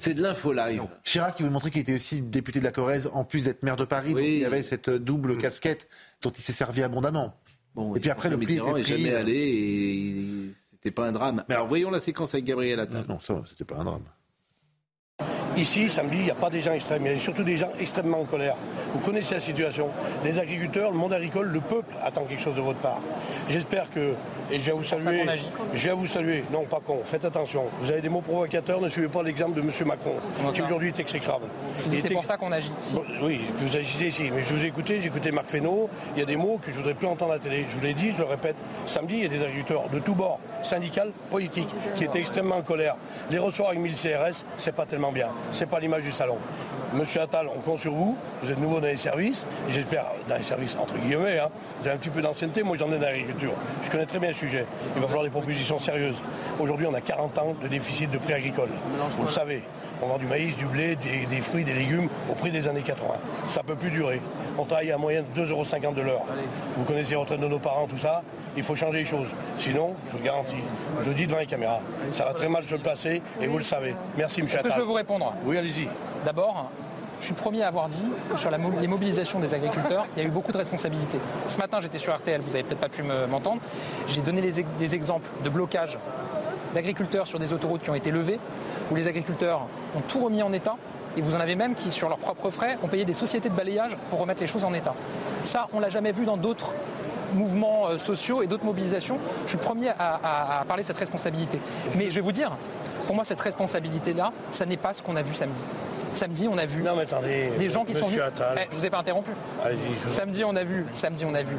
[0.00, 0.82] C'est de l'info live.
[1.04, 3.76] Chirac, il voulait montrer qu'il était aussi député de la Corrèze, en plus d'être maire
[3.76, 4.12] de Paris.
[4.14, 5.88] Donc il avait cette double casquette
[6.22, 7.34] dont il s'est servi abondamment.
[7.74, 11.12] Bon, Et puis après, le pli Mitterrand était jamais allé et il- c'était pas un
[11.12, 11.44] drame.
[11.48, 13.04] alors voyons la séquence avec Gabriel Attal.
[13.08, 14.02] Non, ça, c'était pas un drame.
[15.56, 17.70] Ici, samedi, il n'y a pas des gens extrêmes, il y a surtout des gens
[17.80, 18.56] extrêmement en colère.
[18.92, 19.88] Vous connaissez la situation.
[20.22, 23.00] Les agriculteurs, le monde agricole, le peuple attend quelque chose de votre part.
[23.48, 24.12] J'espère que,
[24.50, 25.24] et je vais vous saluer,
[25.72, 27.64] je vais vous saluer, non pas con, faites attention.
[27.80, 29.70] Vous avez des mots provocateurs, ne suivez pas l'exemple de M.
[29.86, 30.12] Macron,
[30.52, 31.46] qui aujourd'hui est exécrable.
[31.90, 32.72] C'est est pour ex- ça qu'on agit.
[32.92, 34.30] Bon, oui, que vous agissez ici.
[34.34, 35.88] Mais je vous ai écouté, j'ai écouté Marc Fesneau.
[36.16, 37.64] Il y a des mots que je voudrais plus entendre à la télé.
[37.70, 38.56] Je vous l'ai dit, je le répète.
[38.84, 42.62] Samedi, il y a des agriculteurs de tous bords, syndicales, politiques, qui étaient extrêmement en
[42.62, 42.96] colère.
[43.30, 45.28] Les recevoir avec 1000 CRS, c'est pas tellement bien.
[45.52, 46.36] C'est pas l'image du salon.
[46.94, 48.16] Monsieur Attal, on compte sur vous.
[48.42, 49.44] Vous êtes nouveau dans les services.
[49.68, 51.38] J'espère dans les services entre guillemets.
[51.38, 51.48] hein.
[51.80, 52.62] Vous avez un petit peu d'ancienneté.
[52.62, 53.52] Moi, j'en ai dans l'agriculture.
[53.84, 54.64] Je connais très bien le sujet.
[54.94, 56.16] Il va falloir des propositions sérieuses.
[56.60, 58.68] Aujourd'hui, on a 40 ans de déficit de prix agricole.
[59.18, 59.62] Vous le savez.
[60.02, 62.82] On vend du maïs, du blé, des, des fruits, des légumes au prix des années
[62.82, 63.14] 80.
[63.46, 64.20] Ça peut plus durer.
[64.58, 66.22] On travaille à moyenne de 2,50 euros de l'heure.
[66.76, 68.22] Vous connaissez les retraites de nos parents, tout ça.
[68.56, 69.26] Il faut changer les choses.
[69.58, 70.56] Sinon, je vous le garantis,
[71.04, 73.64] je le dis devant les caméras, ça va très mal se placer et vous le
[73.64, 73.94] savez.
[74.16, 75.32] Merci, monsieur Est-ce que je peux vous répondre?
[75.44, 75.88] Oui, allez-y.
[76.24, 76.70] D'abord,
[77.20, 80.06] je suis le premier à avoir dit que sur la mo- les mobilisations des agriculteurs,
[80.16, 81.18] il y a eu beaucoup de responsabilités.
[81.48, 83.60] Ce matin, j'étais sur RTL, vous n'avez peut-être pas pu me- m'entendre.
[84.08, 85.98] J'ai donné les ex- des exemples de blocage
[86.74, 88.38] d'agriculteurs sur des autoroutes qui ont été levées,
[88.90, 89.62] où les agriculteurs
[89.96, 90.76] ont tout remis en état.
[91.16, 93.54] Et vous en avez même qui, sur leurs propres frais, ont payé des sociétés de
[93.54, 94.94] balayage pour remettre les choses en état.
[95.44, 96.74] Ça, on l'a jamais vu dans d'autres
[97.34, 99.18] mouvements euh, sociaux et d'autres mobilisations.
[99.44, 101.58] Je suis le premier à, à- à parler de cette responsabilité.
[101.96, 102.50] Mais je vais vous dire,
[103.06, 105.60] pour moi, cette responsabilité-là, ça n'est pas ce qu'on a vu samedi.
[106.12, 107.50] Samedi, on a vu Non, mais attendez.
[107.58, 108.22] des gens qui sont venus.
[108.56, 109.30] Eh, je vous ai pas interrompu.
[110.04, 111.56] Je Samedi, on a vu, samedi, on a vu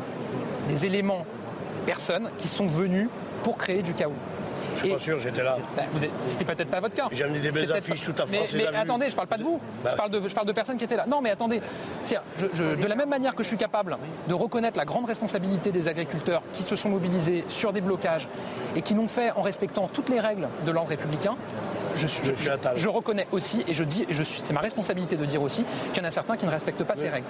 [0.68, 1.26] des éléments,
[1.86, 3.08] personnes qui sont venus
[3.44, 4.14] pour créer du chaos.
[4.78, 5.58] Je suis pas sûr, j'étais là.
[5.76, 5.84] Bah,
[6.26, 7.08] C'était peut-être pas votre cas.
[7.12, 8.26] J'ai amené des belles affiches, pas- toute la
[8.58, 9.60] Mais, attendez, je parle pas de vous.
[9.84, 11.06] Bah, je, parle de, je parle de personnes qui étaient là.
[11.08, 11.62] Non, mais attendez.
[12.06, 15.72] Je- je- de la même manière que je suis capable de reconnaître la grande responsabilité
[15.72, 18.28] des agriculteurs qui se sont mobilisés sur des blocages
[18.76, 21.36] et qui l'ont fait en respectant toutes les règles de l'ordre républicain,
[21.96, 22.78] je, suis- je- Attal.
[22.78, 26.06] je reconnais aussi et je dis, je c'est ma responsabilité de dire aussi qu'il y
[26.06, 27.26] en a certains qui ne respectent pas ces règles.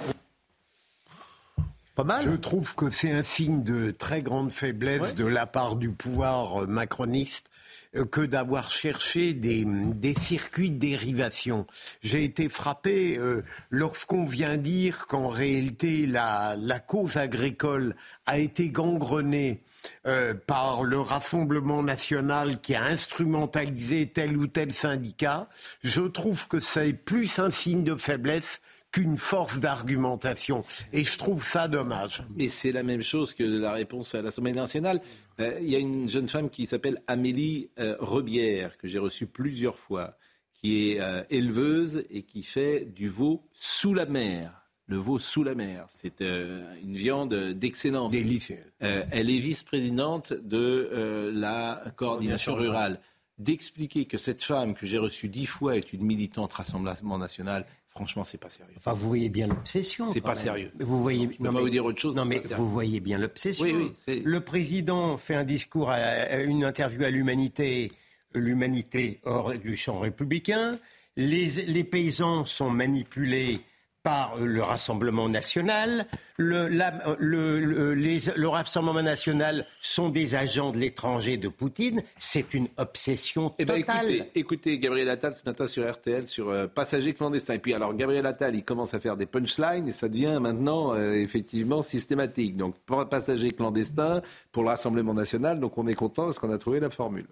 [1.98, 2.24] Pas mal.
[2.24, 6.62] Je trouve que c'est un signe de très grande faiblesse de la part du pouvoir
[6.62, 7.50] euh, macroniste
[7.96, 11.66] euh, que d'avoir cherché des, des circuits de dérivation.
[12.00, 18.70] J'ai été frappé euh, lorsqu'on vient dire qu'en réalité la, la cause agricole a été
[18.70, 19.64] gangrenée
[20.06, 25.48] euh, par le Rassemblement national qui a instrumentalisé tel ou tel syndicat.
[25.82, 28.60] Je trouve que c'est plus un signe de faiblesse
[28.98, 30.62] qu'une force d'argumentation.
[30.92, 32.24] Et je trouve ça dommage.
[32.34, 35.00] Mais c'est la même chose que la réponse à l'Assemblée nationale.
[35.38, 39.26] Euh, Il y a une jeune femme qui s'appelle Amélie euh, Rebière, que j'ai reçue
[39.26, 40.16] plusieurs fois,
[40.52, 44.68] qui est euh, éleveuse et qui fait du veau sous la mer.
[44.86, 45.84] le veau sous la mer.
[45.88, 48.10] C'est euh, une viande d'excellence.
[48.10, 48.64] Délicieux.
[48.82, 52.98] Euh, elle est vice-présidente de euh, la coordination rurale.
[53.38, 57.64] D'expliquer que cette femme que j'ai reçue dix fois est une militante Rassemblement national,
[57.98, 58.72] franchement, c'est pas sérieux.
[58.76, 60.12] Enfin, vous voyez bien l'obsession.
[60.12, 60.36] C'est pas même.
[60.36, 60.70] sérieux.
[60.78, 61.28] Vous voyez.
[61.32, 63.64] Je peux pas vous dire autre chose, Non, mais vous voyez bien l'obsession.
[63.64, 67.90] Oui, oui, le président fait un discours, à, à une interview à l'humanité,
[68.36, 70.78] l'humanité hors du champ républicain.
[71.16, 73.58] Les, les paysans sont manipulés
[74.02, 76.06] par euh, le Rassemblement national.
[76.36, 81.48] Le, la- euh, le- le- les- le Rassemblement national sont des agents de l'étranger de
[81.48, 82.02] Poutine.
[82.16, 84.10] C'est une obsession Eh ben, totale.
[84.10, 87.54] écoutez, écoutez Gabriel Attal ce matin sur RTL sur euh, Passagers clandestins.
[87.54, 90.94] Et puis alors Gabriel Attal, il commence à faire des punchlines et ça devient maintenant
[90.94, 92.56] euh, effectivement systématique.
[92.56, 95.60] Donc pas- Passagers clandestins pour le Rassemblement national.
[95.60, 97.26] Donc on est content parce qu'on a trouvé la formule.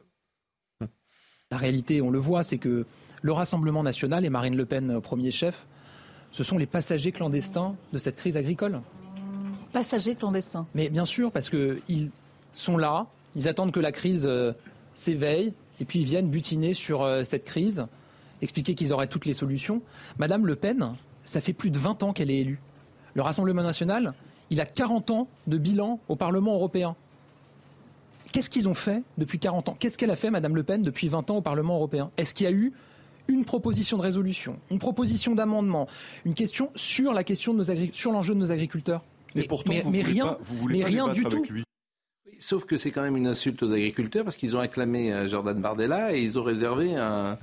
[1.52, 2.84] La réalité, on le voit, c'est que
[3.22, 5.64] le Rassemblement national et Marine Le Pen, premier chef,
[6.32, 8.80] ce sont les passagers clandestins de cette crise agricole.
[9.72, 10.66] Passagers clandestins.
[10.74, 12.10] Mais bien sûr, parce qu'ils
[12.54, 14.52] sont là, ils attendent que la crise euh,
[14.94, 17.86] s'éveille, et puis ils viennent butiner sur euh, cette crise,
[18.42, 19.82] expliquer qu'ils auraient toutes les solutions.
[20.18, 22.58] Madame Le Pen, ça fait plus de 20 ans qu'elle est élue.
[23.14, 24.14] Le Rassemblement national,
[24.50, 26.96] il a 40 ans de bilan au Parlement européen.
[28.32, 29.76] Qu'est-ce qu'ils ont fait depuis 40 ans?
[29.78, 32.10] Qu'est-ce qu'elle a fait, Madame Le Pen, depuis 20 ans au Parlement européen?
[32.16, 32.72] Est-ce qu'il y a eu
[33.28, 35.88] une proposition de résolution, une proposition d'amendement,
[36.24, 39.02] une question sur la question de nos agri- sur l'enjeu de nos agriculteurs
[39.34, 41.44] Et Mais- pourtant, mais, vous mais rien, pas- vous mais pas rien du tout.
[42.38, 45.58] Sauf que c'est quand même une insulte aux agriculteurs parce qu'ils ont acclamé euh, Jordan
[45.60, 47.38] Bardella et ils ont réservé un,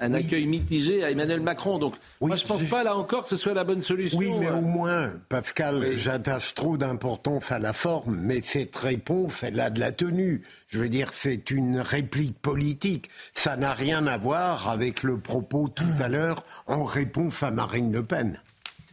[0.00, 1.78] un accueil mitigé à Emmanuel Macron.
[1.78, 4.18] Donc moi je pense pas là encore que ce soit la bonne solution.
[4.18, 9.42] Oui, mais Euh, au moins, Pascal, j'attache trop d'importance à la forme, mais cette réponse,
[9.42, 10.42] elle a de la tenue.
[10.68, 13.10] Je veux dire, c'est une réplique politique.
[13.34, 17.92] Ça n'a rien à voir avec le propos tout à l'heure en réponse à Marine
[17.92, 18.40] Le Pen.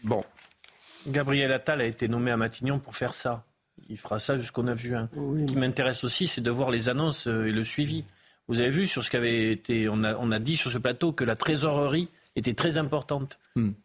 [0.04, 0.24] Bon.
[1.08, 3.46] Gabriel Attal a été nommé à Matignon pour faire ça.
[3.90, 5.10] Il fera ça jusqu'au 9 juin.
[5.16, 8.04] Ce qui m'intéresse aussi, c'est de voir les annonces euh, et le suivi.
[8.48, 9.90] Vous avez vu sur ce qu'avait été.
[9.90, 13.40] On a, on a dit sur ce plateau que la trésorerie était très importante.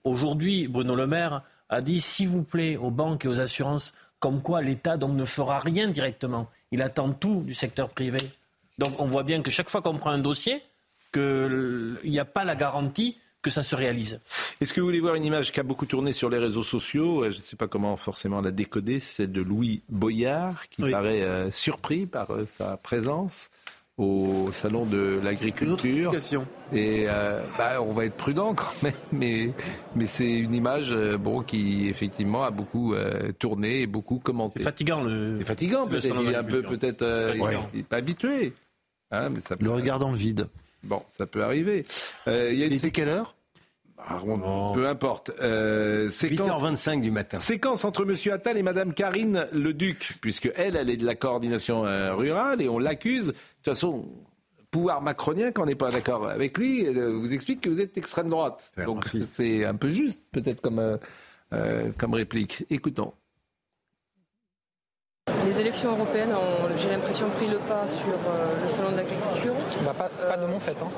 [0.05, 4.43] Aujourd'hui, Bruno Le Maire a dit s'il vous plaît aux banques et aux assurances, comme
[4.43, 6.49] quoi l'État donc ne fera rien directement.
[6.71, 8.19] Il attend tout du secteur privé.
[8.79, 10.63] Donc on voit bien que chaque fois qu'on prend un dossier,
[11.13, 14.21] qu'il n'y a pas la garantie que ça se réalise.
[14.61, 17.25] Est-ce que vous voulez voir une image qui a beaucoup tourné sur les réseaux sociaux?
[17.25, 20.83] Euh, Je ne sais pas comment forcément la décoder, c'est celle de Louis Boyard qui
[20.83, 23.51] paraît euh, surpris par euh, sa présence
[23.99, 26.13] au salon de l'agriculture.
[26.73, 29.53] Et euh, bah, on va être prudent quand même, mais,
[29.95, 34.61] mais c'est une image euh, bon, qui effectivement a beaucoup euh, tourné et beaucoup commenté.
[34.61, 35.37] C'est fatigant le.
[35.39, 37.59] C'est fatigant peut-être, salon il est un peu peut-être euh, Ouais.
[37.75, 38.55] il pas habitué.
[39.11, 40.49] Hein, mais ça Le regard dans le vide.
[40.85, 41.85] Bon, ça peut arriver.
[42.27, 42.73] Euh, il y a une...
[42.73, 43.35] était quelle heure?
[44.75, 45.31] Peu importe.
[45.41, 46.47] Euh, séquence...
[46.63, 47.41] 8h25 du matin.
[47.41, 51.85] Séquence entre Monsieur Attal et Madame Karine Leduc, puisque elle, elle est de la coordination
[51.87, 53.27] euh, rurale et on l'accuse.
[53.29, 54.05] De toute façon,
[54.71, 57.97] pouvoir macronien, quand on n'est pas d'accord avec lui, euh, vous explique que vous êtes
[57.99, 58.73] extrême droite.
[58.87, 60.97] Donc c'est un peu juste, peut-être comme, euh,
[61.53, 62.65] euh, comme réplique.
[62.71, 63.13] Écoutons.
[65.47, 69.55] Les élections européennes ont, j'ai l'impression, pris le pas sur euh, le salon de l'agriculture.
[69.85, 70.77] Bah, pas- c'est pas de mon fait.
[70.83, 70.89] Hein.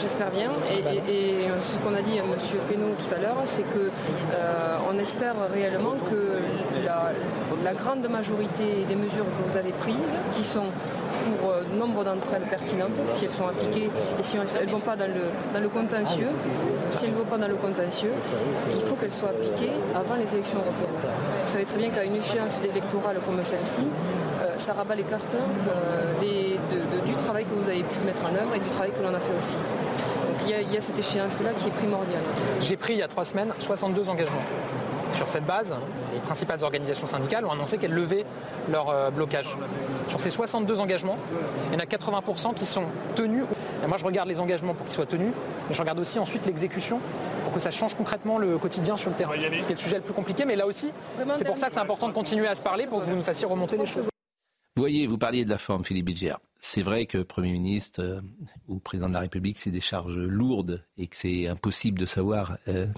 [0.00, 0.50] J'espère bien.
[0.70, 2.30] Et, et ce qu'on a dit à M.
[2.68, 3.78] Fesneau tout à l'heure, c'est que
[4.34, 6.38] euh, espère réellement que
[7.64, 10.66] la, grande majorité des mesures que vous avez prises, qui sont
[11.40, 14.80] pour euh, nombre d'entre elles pertinentes, si elles sont appliquées et si elles ne vont
[14.80, 15.24] pas dans le,
[15.54, 16.28] dans le contentieux,
[16.92, 18.12] si elles ne vont pas dans le contentieux,
[18.74, 21.00] il faut qu'elles soient appliquées avant les élections européennes.
[21.44, 23.82] Vous savez très bien qu'à une échéance électorale comme celle-ci,
[24.42, 26.41] euh, ça rabat les cartes euh, des-
[27.62, 29.56] vous avez pu mettre en œuvre et du travail que l'on a fait aussi.
[29.56, 32.22] Donc il y a, il y a cette échéance-là qui est primordiale.
[32.60, 34.42] J'ai pris il y a trois semaines 62 engagements.
[35.14, 35.74] Sur cette base,
[36.12, 38.24] les principales organisations syndicales ont annoncé qu'elles levaient
[38.70, 39.56] leur euh, blocage.
[40.08, 41.18] Sur ces 62 engagements,
[41.68, 43.44] il y en a 80% qui sont tenus.
[43.84, 45.32] Et moi, je regarde les engagements pour qu'ils soient tenus,
[45.68, 46.98] mais je regarde aussi ensuite l'exécution
[47.44, 49.32] pour que ça change concrètement le quotidien sur le terrain.
[49.34, 50.92] Ce qui est le sujet le plus compliqué, mais là aussi,
[51.36, 53.22] c'est pour ça que c'est important de continuer à se parler pour que vous nous
[53.22, 54.11] fassiez remonter les choses.
[54.82, 56.34] Vous voyez, vous parliez de la forme, Philippe Bilger.
[56.58, 58.20] C'est vrai que Premier ministre euh,
[58.66, 62.58] ou Président de la République, c'est des charges lourdes et que c'est impossible de savoir,
[62.66, 62.88] euh,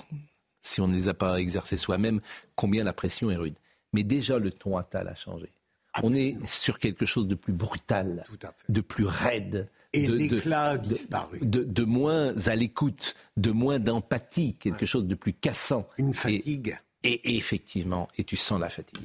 [0.63, 2.23] si on ne les a pas exercées soi-même,
[2.57, 3.59] combien la pression est rude.
[3.93, 5.51] Mais déjà, le ton Attal a changé.
[6.03, 8.25] On est sur quelque chose de plus brutal,
[8.71, 9.69] de plus raide.
[9.93, 11.39] Et de- l'éclat de- disparu.
[11.43, 15.87] De, de moins à l'écoute, de moins d'empathie, quelque chose de plus cassant.
[15.99, 16.79] Une fatigue.
[17.03, 19.05] Et, et effectivement, et tu sens la fatigue.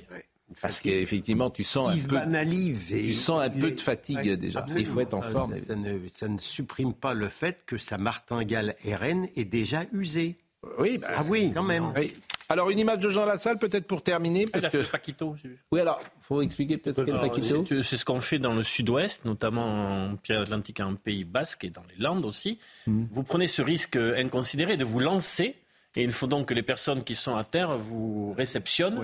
[0.61, 4.59] Parce qu'effectivement, tu sens un peu, et- tu sens un peu de fatigue Ouais, déjà.
[4.59, 4.79] absolument.
[4.87, 5.57] Il faut être en forme.
[5.59, 10.35] Ça ne, ça ne supprime pas le fait que sa martingale RN est déjà usée.
[10.77, 11.93] Oui, bah, Ah oui, quand même.
[11.95, 12.13] oui.
[12.49, 14.79] Alors, une image de Jean Lassalle, peut-être pour terminer, Il parce a que.
[14.79, 15.35] Paquito.
[15.71, 17.63] Oui, alors, faut expliquer peut-être qu'est Paquito.
[17.83, 19.65] c'est- ce qu'on fait dans le sud-ouest, notamment
[20.09, 22.57] en Pyrénées-Atlantiques, en Pays Basque et dans les Landes aussi.
[22.87, 23.05] Hmm.
[23.11, 25.55] Vous prenez ce risque inconsidéré de vous lancer
[25.95, 28.99] et il faut donc que les personnes qui sont à terre vous réceptionnent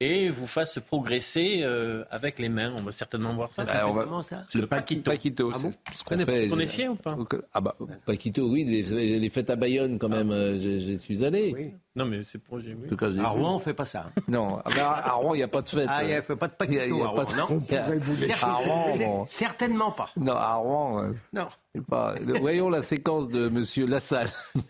[0.00, 2.74] et vous fassent progresser euh, avec les mains.
[2.78, 3.64] On va certainement voir ça.
[3.64, 5.10] Bah, on va- Comment ça C'est le Paquito.
[5.10, 6.48] Paquito, Ah c'est bon ce qu'on Vous fait.
[6.48, 7.16] connaissiez ou pas
[7.52, 11.74] Ah bah, Paquito, oui, les, les fêtes à Bayonne, quand même, euh, j'y suis allé.
[11.94, 12.56] Non, mais c'est pour.
[12.56, 13.20] En tout cas, À vu.
[13.22, 14.06] Rouen, on fait pas ça.
[14.28, 15.86] Non, ah bah, à Rouen, il n'y a pas de fête.
[15.88, 17.32] Ah, il n'y a fait pas de y a- y Paquito a à pas Rouen,
[17.32, 19.26] de- non y À Rouen, bon.
[19.28, 20.08] Certainement pas.
[20.16, 21.02] Non, à Rouen.
[21.04, 21.48] euh, Non.
[21.88, 24.30] pas- Voyons la séquence de Monsieur Lassalle.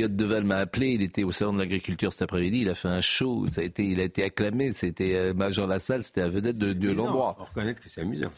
[0.00, 2.88] Elliot Deval m'a appelé, il était au salon de l'agriculture cet après-midi, il a fait
[2.88, 6.30] un show, ça a été, il a été acclamé, c'était euh, Jean Lassalle, c'était la
[6.30, 7.36] vedette de, de l'endroit.
[7.38, 8.30] On reconnaître que c'est amusant.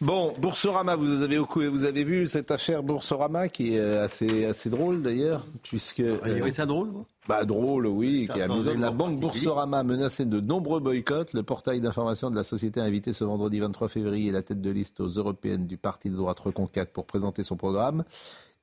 [0.00, 4.68] Bon, Boursorama, vous avez, vous avez vu cette affaire Boursorama qui est euh, assez, assez
[4.68, 6.00] drôle d'ailleurs, puisque...
[6.00, 7.06] Vous trouvez ça drôle, vous?
[7.28, 8.78] Bah drôle, oui, Ça qui.
[8.78, 9.20] La banque.
[9.20, 11.34] Boursorama menacée de nombreux boycotts.
[11.34, 14.70] Le portail d'information de la société a invité ce vendredi 23 février la tête de
[14.70, 18.04] liste aux européennes du parti de droite Reconquête pour présenter son programme.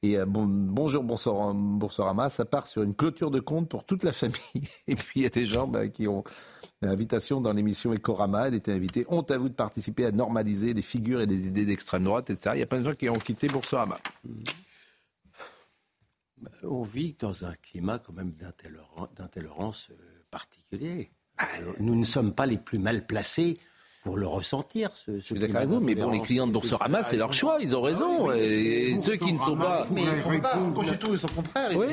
[0.06, 4.04] Et euh, bon, bonjour Boursor- Boursorama, ça part sur une clôture de compte pour toute
[4.04, 4.36] la famille.
[4.88, 6.24] Et puis il y a des gens bah, qui ont
[6.82, 8.48] l'invitation dans l'émission Ecorama.
[8.48, 9.06] Elle était invitée.
[9.10, 12.52] Honte à vous de participer à normaliser les figures et les idées d'extrême droite, etc.
[12.56, 13.98] Il y a plein de gens qui ont quitté Boursorama.
[16.64, 19.96] On vit dans un climat quand même d'intoléran- d'intolérance euh,
[20.30, 21.10] particulier.
[21.42, 23.58] Euh, Nous ne sommes pas les plus mal placés
[24.06, 24.92] pour le ressentir.
[24.96, 27.58] Ce, Je suis d'accord avec vous, mais bon, les clients de Boursorama, c'est leur choix,
[27.60, 28.32] ils ont raison.
[28.32, 29.82] et ceux qui ne sont pas.
[29.82, 31.72] Au contraire.
[31.76, 31.88] Oui.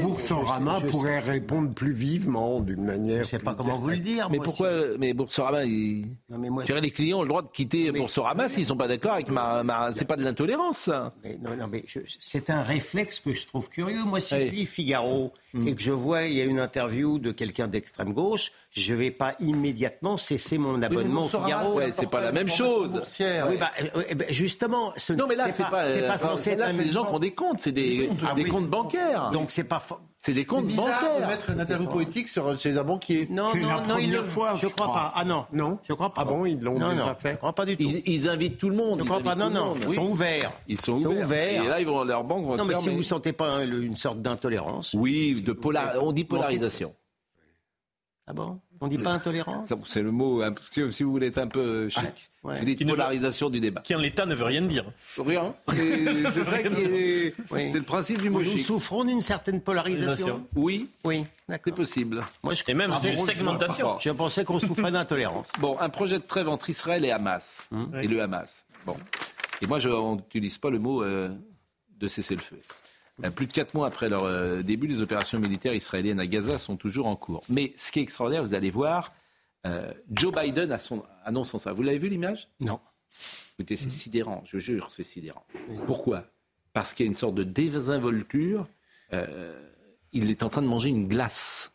[0.79, 3.17] Sais- pourrait répondre plus vivement, d'une manière.
[3.17, 4.29] Je ne sais pas comment vous le dire.
[4.31, 6.05] Mais pourquoi Mais Boursorama, ils...
[6.29, 8.77] Non, mais moi, Je dirais, les clients ont le droit de quitter Boursorama s'ils sont
[8.77, 9.63] pas d'accord avec ma.
[9.65, 9.91] ma...
[9.93, 11.15] C'est pas de l'intolérance, ça.
[11.25, 14.05] Mais non, non, mais je- c'est un réflexe que je trouve curieux.
[14.05, 15.33] Moi, si je lis Figaro
[15.67, 19.11] et que je vois il y a une interview de quelqu'un d'extrême gauche, je vais
[19.11, 21.81] pas immédiatement cesser mon abonnement au Figaro.
[22.03, 23.01] C'est pas la même chose.
[23.49, 25.87] Oui, bah, euh, bah, justement, ce- Non, mais là, c'est pas.
[25.87, 28.09] c'est euh, pas censé là, être c'est des gens qui ont des comptes, c'est des,
[28.29, 28.51] Ah des oui.
[28.51, 29.31] comptes bancaires.
[29.33, 29.83] Donc c'est pas.
[30.19, 31.29] C'est des comptes bizarre de bancaires.
[31.29, 33.27] mettre une interview politique sur, chez un banquier.
[33.31, 35.13] Non, non, non, ils le fois, Je crois pas.
[35.17, 36.23] Ah non, Non je crois pas.
[36.23, 37.83] Ah bon, ils l'ont déjà non, fait Je crois pas du tout.
[37.83, 38.99] Ils, ils invitent tout le monde.
[38.99, 39.35] Je ils crois pas.
[39.35, 40.53] Non, non, ils sont ouverts.
[40.69, 41.65] Ils sont ouverts.
[41.65, 43.97] Et là, ils vont, leur banque vont Non, mais si vous sentez pas un- une
[43.97, 44.95] sorte d'intolérance.
[44.97, 45.95] Oui, de polar...
[46.01, 46.95] on dit polarisation.
[48.29, 48.61] Ah bon?
[48.85, 52.03] On dit pas intolérance C'est le mot, si, si vous voulez être un peu chic.
[52.43, 52.59] ouais.
[52.59, 53.81] Vous dites Qui veut- polarisation du débat.
[53.83, 54.85] Qui en l'état ne veut rien dire.
[55.25, 55.55] Rien.
[55.73, 57.35] C'est c'est ça qui est.
[57.53, 57.69] Oui.
[57.71, 58.61] C'est le principe du mot Nous chic.
[58.67, 60.45] souffrons d'une certaine polarisation.
[60.57, 62.25] Oui, Oui, c'est possible.
[62.43, 62.65] Moi, je...
[62.67, 63.99] Et même Ah c'est une je- segmentation.
[64.01, 65.51] Je pensais qu'on souffrait d'intolérance.
[65.61, 67.69] Bon, un projet de trêve entre Israël et Hamas.
[68.03, 68.67] Et le Hamas.
[68.85, 68.97] Bon.
[69.61, 71.29] Et moi, je n'utilise pas le mot euh,
[71.99, 72.57] de cessez-le-feu.
[72.57, 72.82] Euh,
[73.31, 76.77] Plus de quatre mois après leur euh, début, les opérations militaires israéliennes à Gaza sont
[76.77, 77.45] toujours en cours.
[77.49, 79.13] Mais ce qui est extraordinaire, vous allez voir,
[79.67, 81.73] euh, Joe Biden a son, annonce ça.
[81.73, 82.49] Vous l'avez vu l'image?
[82.61, 82.81] Non.
[83.59, 85.45] Écoutez, c'est sidérant, je jure, c'est sidérant.
[85.87, 86.25] Pourquoi?
[86.73, 88.67] Parce qu'il y a une sorte de désinvolture.
[89.13, 89.69] euh,
[90.13, 91.73] il est en train de manger une glace.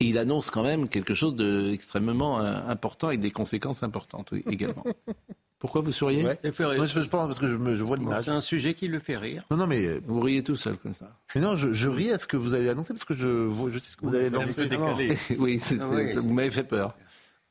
[0.00, 4.42] Et il annonce quand même quelque chose d'extrêmement euh, important avec des conséquences importantes oui,
[4.50, 4.84] également.
[5.60, 6.38] Pourquoi vous souriez Ouais.
[6.42, 6.78] Ça fait rire.
[6.78, 8.24] Moi, je, je pense parce que je, me- je vois l'image.
[8.24, 9.44] C'est un sujet qui le fait rire.
[9.50, 11.14] Non, non, mais, Vous riez tout seul comme ça.
[11.34, 13.70] mais non, je, je ris à ce que vous avez annoncé parce que je, vois-
[13.70, 14.66] je sais ce que vous avez annoncé.
[14.68, 15.16] décalé.
[15.38, 16.14] oui, c'est- Ah c'est- oui.
[16.14, 16.96] ça- vous m'avez fait peur.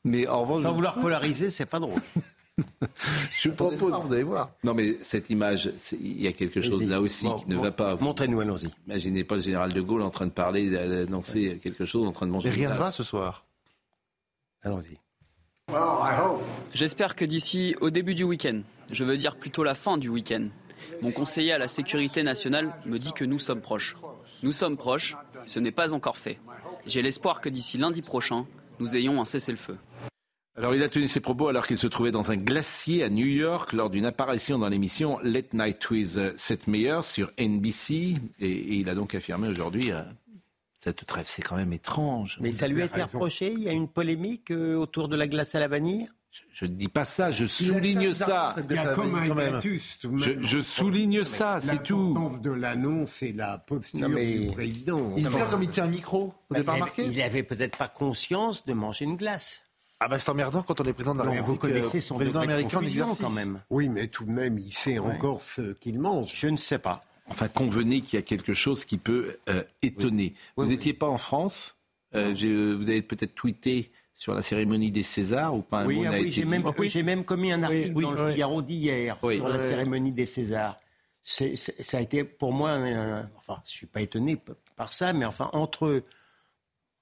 [0.03, 2.01] Mais en revanche, Sans je, vouloir polariser, c'est pas drôle.
[3.39, 3.93] je vous propose.
[4.05, 4.49] Vous allez voir.
[4.63, 5.69] Non, mais cette image,
[6.01, 6.87] il y a quelque chose Vas-y.
[6.89, 7.95] là aussi Bon, qui ne bon, va pas.
[7.97, 8.69] Montrez-nous, allons-y.
[8.87, 12.25] Imaginez pas le général de Gaulle en train de parler, d'annoncer quelque chose, en train
[12.25, 13.45] de manger Mais rien ne va ce soir.
[14.63, 14.97] Allons-y.
[16.73, 20.47] J'espère que d'ici au début du week-end, je veux dire plutôt la fin du week-end,
[21.01, 23.95] mon conseiller à la sécurité nationale me dit que nous sommes proches.
[24.43, 26.39] Nous sommes proches, ce n'est pas encore fait.
[26.85, 28.45] J'ai l'espoir que d'ici lundi prochain,
[28.79, 29.77] nous ayons un cessez-le-feu.
[30.57, 33.25] Alors, il a tenu ses propos alors qu'il se trouvait dans un glacier à New
[33.25, 37.93] York lors d'une apparition dans l'émission Late Night with Seth Meyers sur NBC.
[37.93, 40.01] Et, et il a donc affirmé aujourd'hui euh,
[40.79, 42.37] cette trêve, c'est quand même étrange.
[42.41, 43.51] Mais ça lui a été reproché.
[43.51, 46.09] Il y a une polémique euh, autour de la glace à la vanille?
[46.53, 48.55] Je ne dis pas ça, je souligne ça.
[48.69, 49.99] Il y a comme un hiatus.
[50.03, 52.13] Je, je souligne ça, c'est tout.
[52.13, 55.13] L'importance de l'annonce et la posture Non, mais- du président.
[55.17, 56.27] Il fait comme il tient un micro.
[56.27, 57.05] Vous Bah, n'avez pas il- remarqué?
[57.07, 59.63] Il avait peut-être pas conscience de manger une glace.
[59.99, 61.45] Ah bah c'est emmerdant quand on est président de la République.
[61.47, 63.61] vous connaissez euh, son président américain en quand même.
[63.69, 66.31] Oui, mais tout de même, il sait encore ce qu'il mange.
[66.33, 67.01] Je ne sais pas.
[67.29, 70.33] Enfin, convenez qu'il y a quelque chose qui peut euh, étonner.
[70.57, 71.75] vous n'étiez pas en France.
[72.15, 75.97] euh, j'ai- vous avez peut-être tweeté sur la cérémonie des Césars ou pas un Oui,
[75.99, 76.43] mot ah oui, j'ai
[77.03, 78.31] même, commis un article oui, dans le.
[78.31, 79.35] Figaro d'hier Oui.
[79.37, 80.75] sur la cérémonie des Césars.
[81.21, 84.37] Ça a été pour moi, un- enfin, je suis pas étonné
[84.75, 86.01] par ça, mais enfin entre,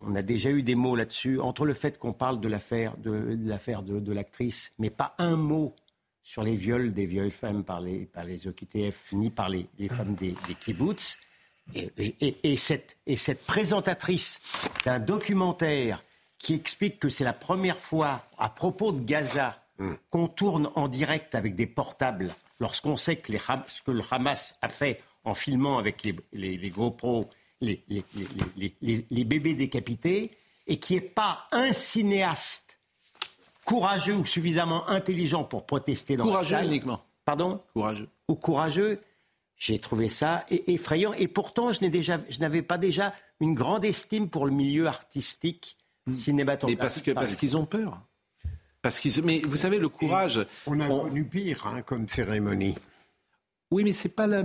[0.01, 3.35] on a déjà eu des mots là-dessus, entre le fait qu'on parle de l'affaire de,
[3.35, 5.73] de l'affaire de, de l'actrice, mais pas un mot
[6.27, 9.87] sur les viols des vieilles femmes par les par les OQTF ni par les, les
[9.87, 11.17] femmes des, des kibbutz.
[11.73, 14.41] Et, et- et cette, et cette présentatrice
[14.85, 16.03] d'un documentaire
[16.37, 19.57] qui explique que c'est la première fois à propos de Gaza
[20.09, 24.53] qu'on tourne en direct avec des portables lorsqu'on sait que les ce que le Hamas
[24.61, 27.29] a fait en filmant avec les, les, les GoPro
[27.61, 27.83] les-
[29.17, 30.31] les bébés décapités
[30.67, 32.66] et qui n'est pas un cinéaste
[33.67, 36.67] courageux ou suffisamment intelligent pour protester dans Courageux la salle.
[36.67, 37.01] uniquement.
[37.25, 38.07] Pardon Courageux.
[38.29, 38.99] Ou courageux.
[39.57, 41.13] J'ai trouvé ça effrayant.
[41.13, 44.87] Et pourtant, je n'ai déjà, je n'avais pas déjà une grande estime pour le milieu
[44.87, 45.77] artistique
[46.15, 47.07] cinématographique.
[47.07, 48.01] Mais parce qu'ils ont peur.
[48.81, 49.21] Parce qu'ils.
[49.23, 50.45] Mais vous savez, le courage.
[50.65, 52.75] On a connu pire hein, comme cérémonie.
[53.71, 54.43] Oui, mais c'est pas la,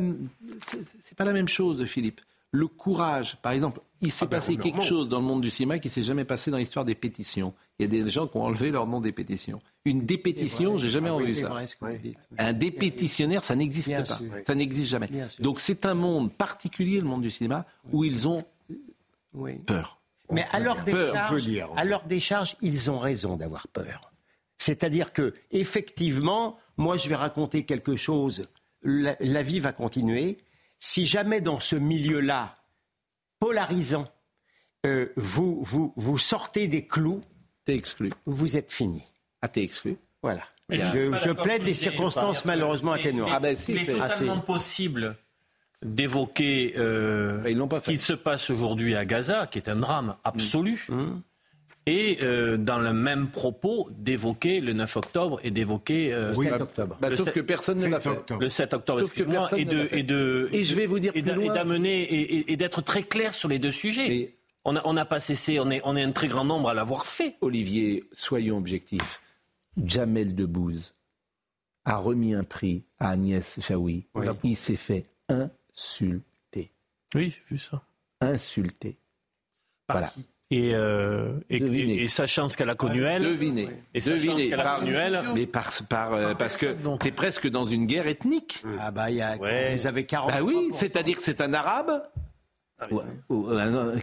[0.98, 2.20] c'est pas la même chose, Philippe.
[2.50, 5.40] Le courage, par exemple, il s'est Ah ben, passé on quelque chose dans le monde
[5.42, 7.54] du cinéma qui s'est jamais passé dans l'histoire des pétitions.
[7.82, 9.60] Il y a des gens qui ont enlevé leur nom des pétitions.
[9.84, 11.48] Une dépétition, j'ai jamais Ah oui, entendu ça.
[11.48, 12.18] vrai ce que vous dites.
[12.38, 14.04] Un dépétitionnaire, ça n'existe pas.
[14.04, 14.16] sûr.
[14.46, 15.08] Ça n'existe jamais.
[15.40, 18.44] Donc c'est un monde particulier, le monde du cinéma, où ils ont
[19.34, 19.54] Oui.
[19.58, 19.98] peur.
[20.30, 24.00] Mais à leur, décharge, à leur décharge, ils ont raison d'avoir peur.
[24.56, 28.44] C'est-à-dire que, effectivement, moi, je vais raconter quelque chose.
[28.82, 30.38] La, la vie va continuer.
[30.78, 32.54] Si jamais dans ce milieu-là,
[33.40, 34.06] polarisant,
[34.86, 37.20] euh, vous, vous, vous sortez des clous,
[37.64, 38.10] t'es exclu.
[38.26, 39.02] Vous êtes fini.
[39.40, 39.96] Ah, t'es exclu.
[40.22, 40.42] Voilà.
[40.68, 43.42] Mais je plaide les circonstances malheureusement atténuantes.
[43.42, 43.96] mais- si, mais fait.
[44.00, 45.16] Ah, totalement c'est- possible
[45.82, 47.42] d'évoquer euh,
[47.84, 50.86] qu'il se passe aujourd'hui à Gaza, qui est un drame absolu,
[51.86, 56.52] et euh, dans le même propos d'évoquer le 9 octobre et d'évoquer euh, Oui, le
[56.52, 56.96] bah, octobre.
[57.00, 58.10] bah, Le sauf que personne ne l'a fait.
[58.38, 61.10] Le 7 octobre, Sauf que excuse-moi, personne et et de Et je vais vous dire
[61.16, 64.34] et et d'amener et, et- et d'être très clair sur les deux sujets.
[64.64, 67.06] On n'a on pas cessé, on est, on est un très grand nombre à l'avoir
[67.06, 67.36] fait.
[67.40, 69.20] Olivier, soyons objectifs.
[69.76, 70.94] Jamel Debbouze
[71.84, 74.06] a remis un prix à Agnès Jaoui.
[74.44, 76.70] Il s'est fait insulter.
[77.14, 77.82] Oui, j'ai vu ça.
[78.20, 78.96] Insulter.
[79.88, 80.12] Voilà.
[80.50, 83.68] Et, euh, et, et- et sachant ce qu'elle a connu elle, Devinez.
[83.94, 84.48] et sachant ce Devinez.
[84.50, 87.86] qu'elle a Par- connu elle, mais par, par, euh, parce que t'es presque dans une
[87.86, 88.62] guerre ethnique.
[88.78, 89.36] Ah bah, il y a,
[89.74, 92.02] vous avez 40 Bah oui, c'est-à-dire que c'est un arabe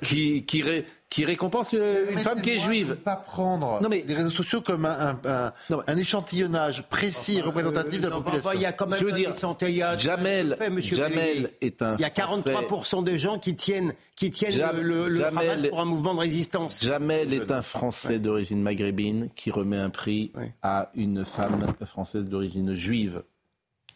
[0.02, 2.90] qui, qui, ré- qui récompense euh, une femme qui est juive.
[2.92, 5.52] Ne pas prendre Non, mais- les réseaux sociaux comme un, un- un-
[5.88, 8.52] un échantillonnage précis et représentatif de la Enfin, population.
[8.54, 11.96] il y a quand même Je veux un dire, Jamel, fait, monsieur Jamel est un
[11.96, 15.68] Il y a 43% de gens qui tiennent, qui tiennent Jam- le, le Jamel- Hamas
[15.70, 16.84] pour un mouvement de résistance.
[16.84, 22.74] Jamel est un Français d'origine maghrébine qui remet un prix à une femme française d'origine
[22.74, 23.24] juive.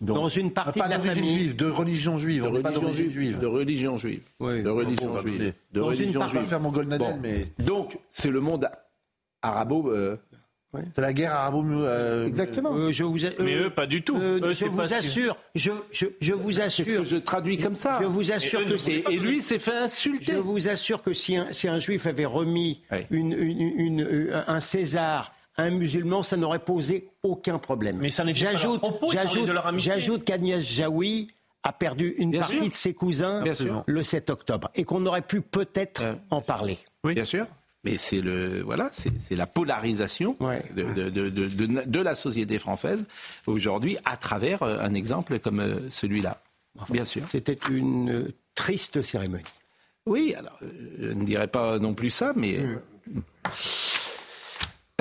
[0.04, 1.38] Donc- Dans une partie Pas de la famille.
[1.39, 2.43] juive, de religion juive.
[2.43, 3.39] de on n'est pas religion d'origine juive, juive.
[3.39, 6.39] de religion juive, de religion bon, bah, juive, de Dans une religion part- Je vais
[6.41, 6.49] juive.
[6.49, 7.20] faire mon Bon.
[7.22, 8.70] mais Donc c'est le monde
[9.41, 9.89] arabo.
[9.91, 10.18] euh,
[10.93, 11.64] c'est la guerre arabo.
[11.84, 12.74] euh, Exactement.
[12.76, 14.18] Euh, je vous a- mais euh, eux pas du tout.
[14.18, 16.89] euh, Eux, je vous pas ce que- assure, je, je, je vous C'est ce que
[16.89, 17.99] assure, je traduis comme ça.
[18.01, 20.34] je vous assure Et eux que c'est Et, lui s'est fait insulter.
[20.34, 22.97] Je vous assure que si un, si un juif avait remis Oui.
[23.12, 27.97] une, une- une- euh, un César un musulman, ça n'aurait posé aucun problème.
[27.99, 29.91] Mais ça n'était pas leur J'ajoute- propos de parler j'ajoute- de leur amitié.
[29.93, 31.32] J'ajoute qu'Agnès Jaoui
[31.64, 32.68] a perdu une Bien partie sûr.
[32.68, 33.84] de ses cousins Bien sûr.
[33.86, 36.78] le 7 octobre et qu'on aurait pu peut-être Euh, en parler.
[37.04, 37.45] Bien sûr.
[37.86, 40.64] Mais c'est le voilà, c'est c'est la polarisation Ouais.
[40.76, 43.04] de, de, de, de- de- de la société française
[43.45, 46.41] aujourd'hui à travers euh, un exemple comme euh, celui-là.
[46.89, 47.24] Bien sûr.
[47.30, 49.43] C'était une triste cérémonie.
[50.06, 50.58] Oui, alors
[50.99, 52.60] je ne dirais pas non plus ça, mais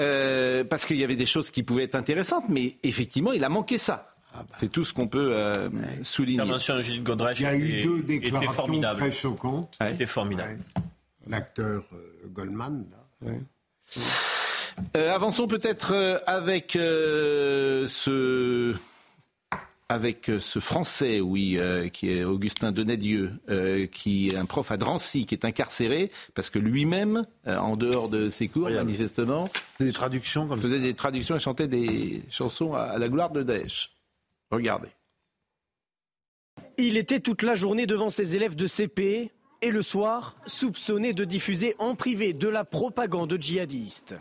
[0.01, 3.49] euh, parce qu'il y avait des choses qui pouvaient être intéressantes, mais effectivement, il a
[3.49, 4.09] manqué ça.
[4.57, 5.69] C'est tout ce qu'on peut euh,
[6.03, 6.43] souligner.
[6.81, 9.77] Judith Godrèche Il y a eu deux déclarations très choquantes.
[9.87, 10.59] Était formidable.
[11.29, 13.29] L'acteur euh, Goldman, là.
[14.97, 18.75] Euh, avançons peut-être avec euh, ce
[19.89, 24.71] avec euh, ce Français, oui, euh, qui est Augustin Denadieu, euh, qui est un prof
[24.71, 29.91] à Drancy, qui est incarcéré parce que lui-même, en dehors de ses cours, manifestement, faisait
[29.91, 33.93] des traductions, comme faisait des traductions et chantait des chansons à, la gloire de Daesh.
[34.51, 34.89] Regardez.
[36.79, 39.31] Il était toute la journée devant ses élèves de CP
[39.61, 44.15] et le soir, soupçonné de diffuser en privé de la propagande djihadiste.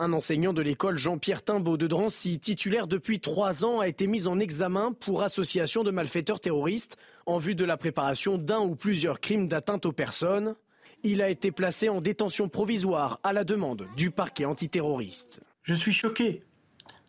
[0.00, 4.28] Un enseignant de l'école Jean-Pierre Timbaud de Drancy, titulaire depuis trois ans, a été mis
[4.28, 6.96] en examen pour association de malfaiteurs terroristes
[7.26, 10.54] en vue de la préparation d'un ou plusieurs crimes d'atteinte aux personnes.
[11.02, 15.40] Il a été placé en détention provisoire à la demande du parquet antiterroriste.
[15.64, 16.44] Je suis choqué.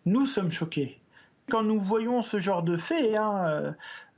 [0.08, 1.00] Nous sommes choqués.
[1.48, 3.72] Quand nous voyons ce genre de faits, hein, euh,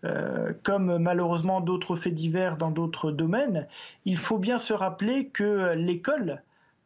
[0.05, 3.67] euh, comme malheureusement d'autres faits divers dans d'autres domaines,
[4.05, 6.41] il faut bien se rappeler que l'école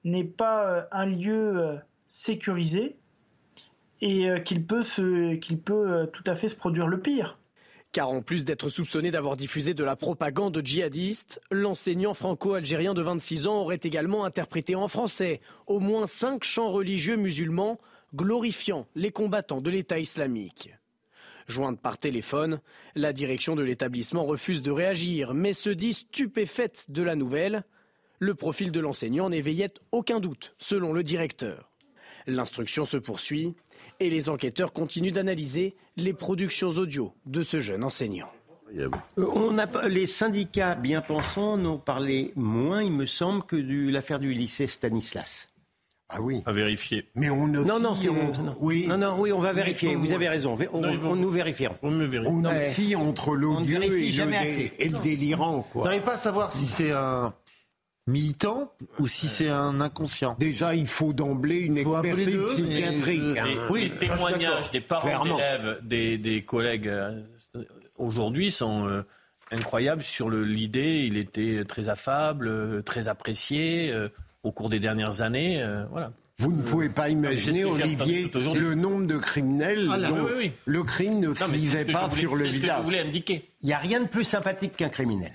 [0.05, 1.75] n'est pas euh, un lieu euh,
[2.07, 2.95] sécurisé
[4.01, 4.83] et euh, qu'il peut,
[5.41, 7.37] qu'il peut tout à fait se produire le pire.
[7.91, 13.47] Car en plus d'être soupçonné d'avoir diffusé de la propagande djihadiste, l'enseignant franco-algérien de 26
[13.47, 17.79] ans aurait également interprété en français au moins cinq chants religieux musulmans
[18.13, 20.73] glorifiant les combattants de l'État islamique.
[21.47, 22.59] Jointe par téléphone,
[22.95, 27.63] la direction de l'établissement refuse de réagir, mais se dit stupéfaite de la nouvelle
[28.19, 31.71] le profil de l'enseignant n'éveillait aucun doute, selon le directeur.
[32.27, 33.53] L'instruction se poursuit
[33.99, 38.31] et les enquêteurs continuent d'analyser les productions audio de ce jeune enseignant.
[38.77, 43.91] Euh, on a, les syndicats bien pensants n'ont parlé moins, il me semble, que de
[43.91, 45.51] l'affaire du lycée Stanislas.
[46.09, 46.41] Ah oui.
[46.45, 47.05] À vérifier.
[47.15, 47.63] Mais on ne.
[47.63, 48.09] Non, non, c'est
[48.59, 48.85] Oui.
[48.87, 49.95] Non, non, oui, on va vérifier.
[49.95, 50.55] Vous avez raison.
[50.71, 51.75] On, nous vérifierons.
[51.81, 52.95] On me vérifie.
[52.95, 55.81] On a entre l'odieux et, et, le délirant, quoi.
[55.81, 57.33] On n'arrive pas à savoir si c'est un
[58.07, 60.35] militant ou si c'est un inconscient?
[60.39, 63.37] Déjà, il faut d'emblée une expertise psychiatrique.
[63.37, 63.47] Hein.
[63.69, 67.21] Oui, les témoignages des parents d'élèves, des, des, collègues euh,
[67.97, 69.01] aujourd'hui sont euh,
[69.51, 71.05] incroyables sur l'idée.
[71.07, 73.93] Il était très affable, euh, très apprécié
[74.43, 75.63] au cours des dernières années.
[75.89, 76.11] voilà.
[76.37, 80.27] Vous ne pouvez pas imaginer, Olivier, le nombre de criminels ah, dont
[80.65, 82.85] le crime ne frisait pas sur le visage.
[82.91, 85.31] Il n'y a rien de plus sympathique qu'un criminel.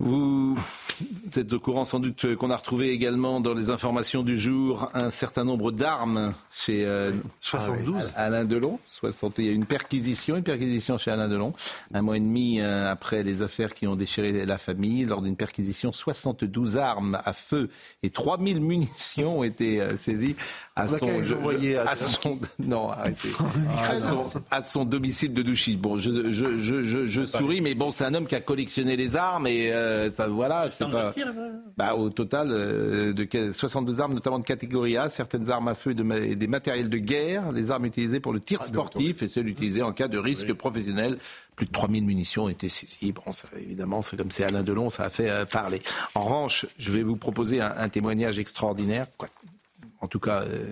[0.00, 0.56] Ooh.
[1.00, 4.90] Vous êtes au courant sans doute qu'on a retrouvé également dans les informations du jour
[4.94, 6.86] un certain nombre d'armes chez
[7.40, 8.80] 72 euh, Alain Delon.
[8.84, 11.52] 60, il y a une perquisition, une perquisition chez Alain Delon,
[11.94, 15.04] un mois et demi euh, après les affaires qui ont déchiré la famille.
[15.04, 17.68] Lors d'une perquisition, 72 armes à feu
[18.02, 20.36] et 3000 munitions ont été euh, saisies
[20.74, 23.30] à son, à, son, non, arrêtez,
[24.50, 25.76] à son, domicile de Douchy.
[25.76, 29.16] Bon, je, je, je, je souris, mais bon, c'est un homme qui a collectionné les
[29.16, 29.72] armes et
[30.14, 31.12] ça, voilà, c'est pas.
[31.76, 36.36] Bah, au total, de 62 armes, notamment de catégorie A, certaines armes à feu et,
[36.36, 39.82] des matériels de guerre, les armes utilisées pour le tir ah, sportif et celles utilisées
[39.82, 41.18] en cas de risque professionnel.
[41.56, 43.12] Plus de 3000 munitions ont été saisies.
[43.12, 45.82] Bon, ça, évidemment, c'est comme c'est Alain Delon, ça a fait euh, parler.
[46.14, 49.06] En revanche, je vais vous proposer un, témoignage extraordinaire,
[50.00, 50.66] en tout cas, euh,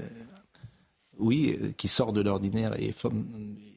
[1.19, 2.95] oui, euh, qui sort de l'ordinaire et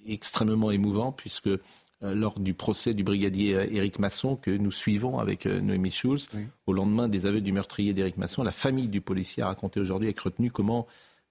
[0.06, 1.50] extrêmement émouvant, puisque
[2.02, 6.30] lors du procès du brigadier Éric Masson que nous suivons avec Noémie Schulz.
[6.66, 10.08] Au lendemain des aveux du meurtrier d'Éric Masson, la famille du policier a raconté aujourd'hui
[10.08, 10.88] avec retenue comment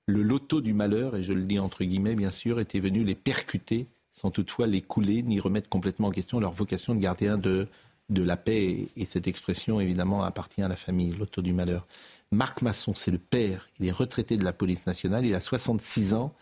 [0.07, 3.15] le loto du malheur, et je le dis entre guillemets bien sûr, était venu les
[3.15, 3.87] percuter
[4.19, 7.69] sans toutefois les couler ni remettre complètement en question leur vocation de gardien de,
[8.11, 8.89] de la paix.
[8.97, 11.87] Et, cette expression, évidemment, appartient à la famille, loto du malheur.
[12.33, 13.69] Marc Masson, c'est le père.
[13.79, 15.25] Il est retraité de la police nationale.
[15.25, 16.35] Il a 66 ans.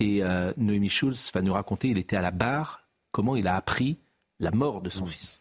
[0.00, 2.83] Et euh, Noémie Schulz va nous raconter, il était à la barre,
[3.14, 3.96] comment il a appris
[4.40, 5.40] la mort de son fils.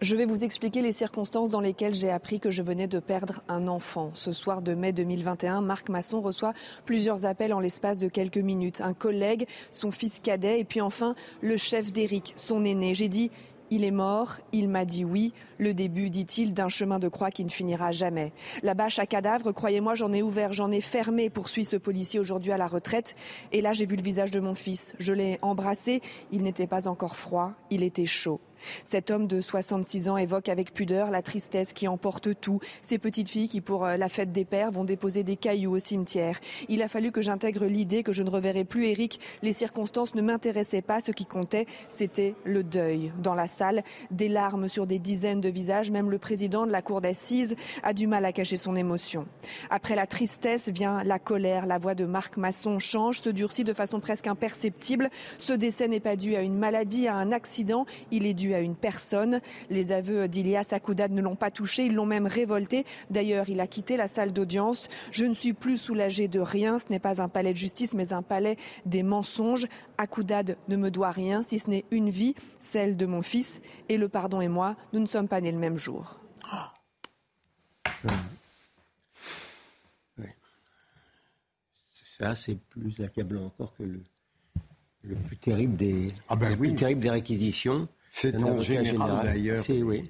[0.00, 3.40] Je vais vous expliquer les circonstances dans lesquelles j'ai appris que je venais de perdre
[3.46, 4.10] un enfant.
[4.14, 6.54] Ce soir de mai 2021, Marc Masson reçoit
[6.86, 8.80] plusieurs appels en l'espace de quelques minutes.
[8.80, 12.96] Un collègue, son fils cadet et puis enfin le chef d'Éric, son aîné.
[12.96, 13.30] J'ai dit
[13.72, 15.32] il est mort, il m'a dit oui.
[15.56, 18.34] Le début, dit-il, d'un chemin de croix qui ne finira jamais.
[18.62, 22.52] La bâche à cadavre, croyez-moi, j'en ai ouvert, j'en ai fermé, poursuit ce policier aujourd'hui
[22.52, 23.16] à la retraite.
[23.50, 24.94] Et là, j'ai vu le visage de mon fils.
[24.98, 26.02] Je l'ai embrassé.
[26.32, 28.40] Il n'était pas encore froid, il était chaud.
[28.84, 32.60] Cet homme de 66 ans évoque avec pudeur la tristesse qui emporte tout.
[32.82, 35.78] Ces petites filles qui, pour euh, la fête des pères, vont déposer des cailloux au
[35.78, 36.38] cimetière.
[36.68, 39.20] Il a fallu que j'intègre l'idée que je ne reverrai plus Eric.
[39.42, 41.00] Les circonstances ne m'intéressaient pas.
[41.00, 43.12] Ce qui comptait, c'était le deuil.
[43.18, 45.90] Dans la salle, des larmes sur des dizaines de visages.
[45.90, 49.26] Même le président de la cour d'assises a du mal à cacher son émotion.
[49.70, 51.66] Après la tristesse vient la colère.
[51.66, 55.10] La voix de Marc Masson change, se durcit de façon presque imperceptible.
[55.38, 57.86] Ce décès n'est pas dû à une maladie, à un accident.
[58.10, 59.40] Il est dû à une personne.
[59.70, 62.84] Les aveux d'Ilias Akoudad ne l'ont pas touché, ils l'ont même révolté.
[63.10, 64.88] D'ailleurs, il a quitté la salle d'audience.
[65.10, 66.78] Je ne suis plus soulagé de rien.
[66.78, 69.66] Ce n'est pas un palais de justice, mais un palais des mensonges.
[69.98, 73.60] Akoudad ne me doit rien, si ce n'est une vie, celle de mon fils.
[73.88, 76.18] Et le pardon et moi, nous ne sommes pas nés le même jour.
[81.90, 84.00] Ça, c'est plus accablant encore que le,
[85.02, 87.88] le plus terrible des, ah ben plus terrible des réquisitions.
[88.14, 89.64] C'est en général, d'ailleurs.
[89.70, 90.08] Oui.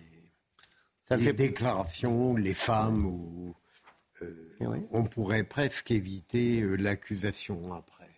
[1.09, 1.33] Ça les fait...
[1.33, 3.55] déclarations, les femmes, ou,
[4.23, 4.59] euh,
[4.91, 8.09] on pourrait presque éviter euh, l'accusation après.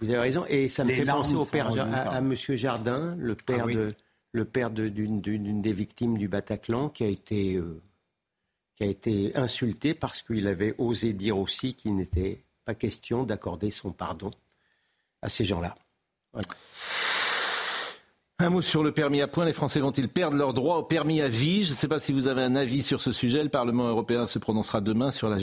[0.00, 0.44] Vous avez raison.
[0.48, 3.88] Et ça me fait penser au père, à, à, Monsieur Jardin, le père ah de
[4.32, 5.20] le père d'une
[5.62, 7.82] des victimes du Bataclan, qui a été euh,
[8.76, 13.70] qui a été insulté parce qu'il avait osé dire aussi qu'il n'était pas question d'accorder
[13.70, 14.30] son pardon
[15.22, 15.74] à ces gens-là.
[18.40, 19.44] Un mot sur le permis à point.
[19.44, 21.64] Les Français vont-ils perdre leur droit au permis à vie?
[21.64, 23.42] Je ne sais pas si vous avez un avis sur ce sujet.
[23.42, 25.38] Le Parlement européen se prononcera demain sur la,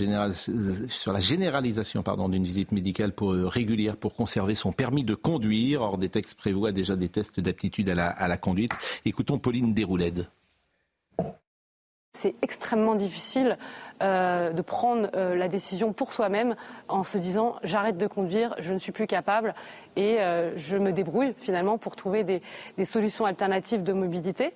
[1.19, 5.81] généralisation d'une visite médicale euh, régulière pour conserver son permis de conduire.
[5.81, 8.71] Or, des textes prévoient déjà des tests d'aptitude à la, à la conduite.
[9.03, 10.29] Écoutons Pauline Déroulède.
[12.13, 13.57] C'est extrêmement difficile
[14.01, 16.55] euh, de prendre euh, la décision pour soi-même
[16.89, 19.55] en se disant j'arrête de conduire, je ne suis plus capable
[19.95, 22.41] et euh, je me débrouille finalement pour trouver des,
[22.77, 24.53] des solutions alternatives de mobilité.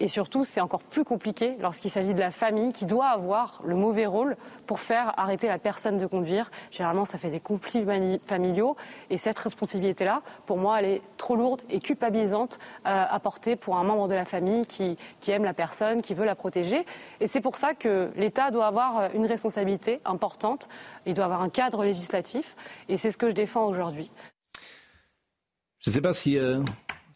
[0.00, 3.76] Et surtout, c'est encore plus compliqué lorsqu'il s'agit de la famille qui doit avoir le
[3.76, 4.36] mauvais rôle
[4.66, 6.50] pour faire arrêter la personne de conduire.
[6.70, 7.84] Généralement, ça fait des conflits
[8.24, 8.76] familiaux.
[9.10, 13.76] Et cette responsabilité-là, pour moi, elle est trop lourde et culpabilisante euh, à porter pour
[13.76, 14.96] un membre de la famille qui,
[15.28, 16.86] aime la personne, qui veut la protéger.
[17.20, 20.68] Et c'est pour ça que l'État doit avoir une responsabilité importante.
[21.04, 22.56] Il doit avoir un cadre législatif.
[22.88, 24.10] Et c'est ce que je défends aujourd'hui.
[25.78, 26.62] Je ne sais pas si euh,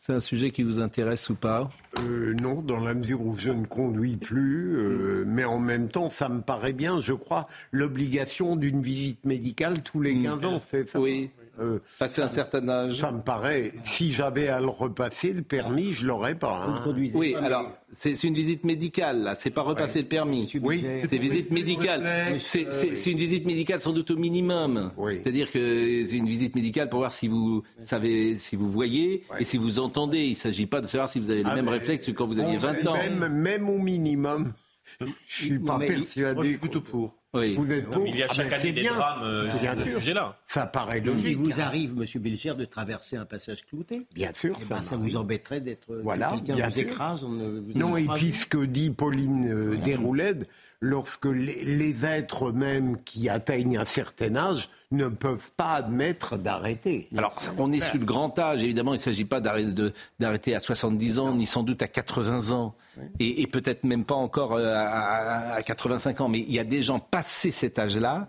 [0.05, 1.71] c'est un sujet qui vous intéresse ou pas?
[2.01, 6.11] Euh, Non, dans la mesure où je ne conduis plus, euh, mais en même temps,
[6.11, 10.45] ça me paraît bien, je crois, l'obligation d'une visite médicale tous les 15 mm.
[10.45, 10.61] ans.
[10.61, 11.01] C'est ça?
[11.01, 11.31] Oui.
[11.61, 13.01] Euh, Passer un certain âge.
[13.01, 16.65] Ça me paraît, si j'avais à le repasser, le permis, je l'aurais pas.
[16.67, 16.95] Hein.
[17.15, 19.35] Oui, alors c'est une visite médicale, là.
[19.35, 20.51] C'est pas repasser le permis.
[20.63, 20.85] Oui.
[21.09, 22.05] C'est visite médicale.
[22.39, 24.93] C'est une visite médicale sans doute au minimum.
[25.09, 29.45] C'est-à-dire que c'est une visite médicale pour voir si vous savez, si vous voyez et
[29.45, 30.25] si vous entendez.
[30.25, 32.27] Il ne s'agit pas de savoir si vous avez les ah, mêmes réflexes que quand
[32.27, 32.95] vous aviez 20 ans.
[32.95, 34.53] Même, même au minimum.
[35.01, 36.59] Je suis pas persuadé.
[36.59, 37.15] plutôt pour.
[37.35, 38.07] Vous êtes pour.
[38.07, 40.39] il y a chaque année des drames euh, sur ce sujet-là.
[40.47, 41.27] Ça paraît logique.
[41.27, 44.07] Il vous arrive, Monsieur Belcher, de traverser un passage clouté.
[44.15, 44.57] Bien sûr.
[44.61, 47.25] Eh ben, ça, vous embêterait d'être voilà, quelqu'un vous écrase.
[47.75, 50.47] non, et puis ce que dit Pauline euh, Déroulède,
[50.85, 57.09] lorsque les, êtres même qui atteignent un certain âge ne peuvent pas admettre d'arrêter.
[57.17, 61.19] Alors, on est sur le grand âge, évidemment, il ne s'agit pas d'arrêter à 70
[61.19, 62.75] ans, ni sans doute à 80 ans,
[63.19, 66.83] et, peut-être même pas encore euh, à, à, 85 ans, mais il y a des
[66.83, 68.29] gens passés cet âge-là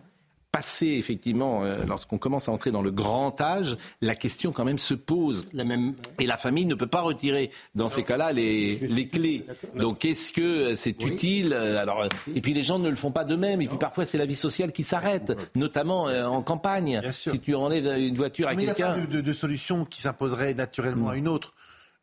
[0.55, 4.78] passé, effectivement, euh, lorsqu'on commence à entrer dans le grand âge, la question quand même
[4.78, 5.47] se pose.
[5.51, 5.95] La même...
[6.18, 9.45] Et la famille ne peut pas retirer, dans ces cas-là, les, les clés.
[9.76, 13.26] Donc, est-ce que c'est utile euh, Alors, Et puis, les gens ne le font pas
[13.26, 13.61] d'eux-mêmes.
[13.61, 17.01] Et puis, parfois, c'est la vie sociale qui s'arrête, notamment euh, en campagne.
[17.11, 18.95] Si tu enlèves une voiture à quelqu'un...
[18.95, 21.53] Il n'y a pas de, solution qui s'imposerait naturellement à une autre.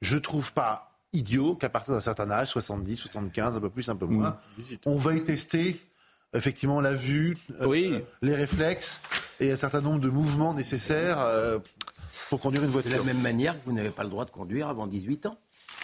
[0.03, 3.97] Je trouve pas idiot qu'à partir d'un certain âge, 70, 75, un peu plus, un
[3.97, 4.63] peu moins, mm.
[4.87, 5.81] on veuille tester
[6.35, 9.01] effectivement la vue, euh, les réflexes
[9.41, 11.59] et un certain nombre de mouvements nécessaires euh,
[12.31, 12.93] pour conduire une voiture.
[12.93, 15.37] De la même manière que vous n'avez pas le droit de conduire avant 18 ans.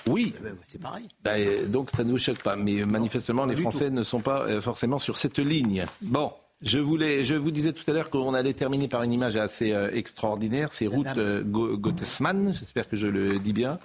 [0.07, 0.35] Oui.
[0.39, 1.09] Eh ben, c'est pareil.
[1.23, 2.57] Ben, donc ça ne nous choque pas.
[2.57, 5.85] Mais manifestement, les Français ne sont pas euh, forcément sur cette ligne.
[6.03, 6.33] Bon.
[6.61, 9.71] Je, voulais, je vous disais tout à l'heure qu'on allait terminer par une image assez
[9.93, 10.73] extraordinaire.
[10.73, 11.07] C'est Ruth
[11.47, 13.79] Gottesman, j'espère que je le dis bien.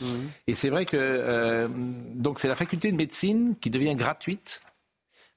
[0.47, 1.67] Et c'est vrai que
[2.15, 4.61] donc c'est la faculté de médecine qui devient gratuite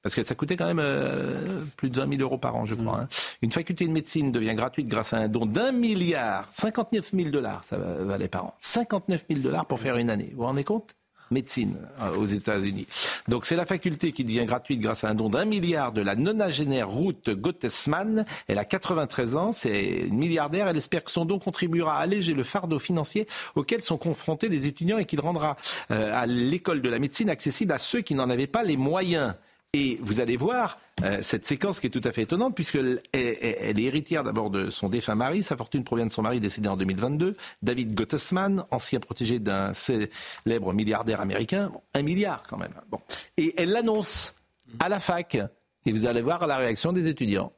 [0.06, 2.76] parce que ça coûtait quand même euh, plus de 20 000 euros par an, je
[2.76, 3.00] crois.
[3.00, 3.08] Hein.
[3.42, 7.64] Une faculté de médecine devient gratuite grâce à un don d'un milliard, 59 000 dollars,
[7.64, 8.54] ça valait par an.
[8.60, 10.28] 59 000 dollars pour faire une année.
[10.30, 10.94] Vous vous rendez compte?
[11.30, 12.86] Médecine euh, aux États-Unis.
[13.28, 16.14] Donc c'est la faculté qui devient gratuite grâce à un don d'un milliard de la
[16.14, 18.24] nonagénaire Ruth Gottesman.
[18.48, 20.68] Elle a 93 ans, c'est une milliardaire.
[20.68, 24.66] Elle espère que son don contribuera à alléger le fardeau financier auquel sont confrontés les
[24.66, 25.56] étudiants et qu'il rendra
[25.90, 29.34] euh, à l'école de la médecine accessible à ceux qui n'en avaient pas les moyens.
[29.72, 33.78] Et vous allez voir euh, cette séquence qui est tout à fait étonnante, puisqu'elle elle
[33.78, 35.42] est héritière d'abord de son défunt mari.
[35.42, 40.72] Sa fortune provient de son mari décédé en 2022, David Gottesman, ancien protégé d'un célèbre
[40.72, 41.70] milliardaire américain.
[41.94, 42.74] un milliard quand même.
[42.90, 43.00] Bon.
[43.36, 44.34] Et elle l'annonce
[44.80, 45.36] à la fac.
[45.84, 47.52] Et vous allez voir la réaction des étudiants.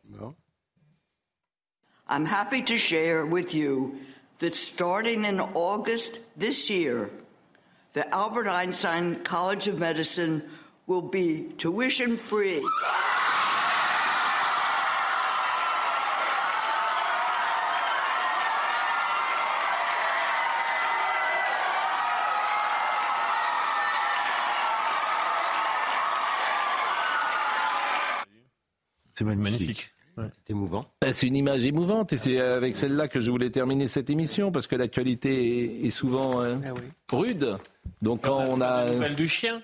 [2.10, 3.94] I'm happy to share with you
[4.38, 7.10] that starting in August this year,
[7.92, 10.42] the Albert Einstein College of Medicine
[10.88, 12.62] will be tuition free.
[29.14, 29.90] C'est magnifique.
[30.16, 30.84] C'est émouvant.
[31.00, 34.50] Ben, C'est une image émouvante et c'est avec celle-là que je voulais terminer cette émission
[34.50, 36.56] parce que l'actualité est- est souvent euh,
[37.12, 37.56] rude.
[38.02, 38.90] Donc quand on a...
[38.90, 39.62] Nouvelle du chien.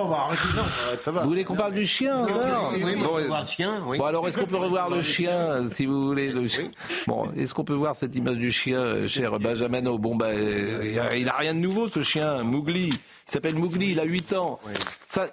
[0.00, 0.62] Oh, bah arrêtez, non,
[1.02, 1.22] ça va.
[1.22, 3.46] Vous voulez qu'on parle du chien Oui, alors oui, oui, Bon, on peut voir le
[3.46, 3.98] chien, oui.
[3.98, 6.70] Bon alors est-ce qu'on peut revoir le chien si vous voulez le chien?
[7.06, 9.98] Bon, est-ce qu'on peut voir cette image du chien, euh, cher Benjamin O?
[9.98, 12.88] Bon ben, euh, il a- rien de nouveau ce chien, Mowgli.
[12.88, 14.58] Il s'appelle Mowgli, il a 8 ans.
[15.06, 15.26] Ça,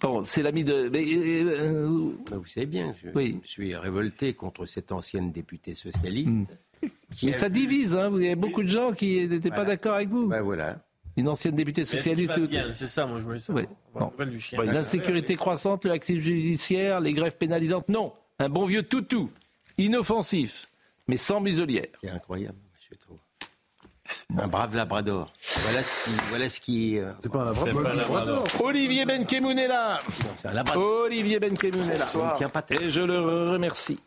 [0.00, 0.88] bon, c'est l'ami de.
[0.92, 3.40] mais, euh, Ben, vous savez bien, je Oui.
[3.42, 6.30] je suis révolté contre cette ancienne députée socialiste.
[7.16, 8.10] qui mais ça vu- divise, hein.
[8.10, 10.26] Vous avez beaucoup de gens qui n'étaient pas d'accord avec vous.
[10.28, 10.76] Ben voilà.
[11.16, 12.38] Une ancienne députée socialiste.
[12.40, 13.64] bien C'est ça, moi je voulais savoir.
[13.64, 13.74] Oui.
[13.94, 14.12] Bon.
[14.56, 18.12] Bah, L'insécurité croissante, le laxisme judiciaire, les grèves pénalisantes, non.
[18.38, 19.30] Un bon vieux toutou,
[19.78, 20.66] inoffensif,
[21.08, 21.86] mais sans muselière.
[22.02, 22.58] C'est incroyable,
[22.90, 23.16] je trouve.
[24.38, 25.32] Un brave labrador.
[25.62, 26.16] Voilà ce qui.
[26.28, 28.46] Voilà ce qui euh, C'est pas un labrador.
[28.62, 29.98] Olivier Benkemoun est là.
[30.36, 31.02] c'est un labrador.
[31.04, 32.06] Olivier Benkemoun est là.
[32.14, 32.82] Il ne tient pas tête.
[32.82, 33.20] Et je le
[33.52, 33.98] remercie.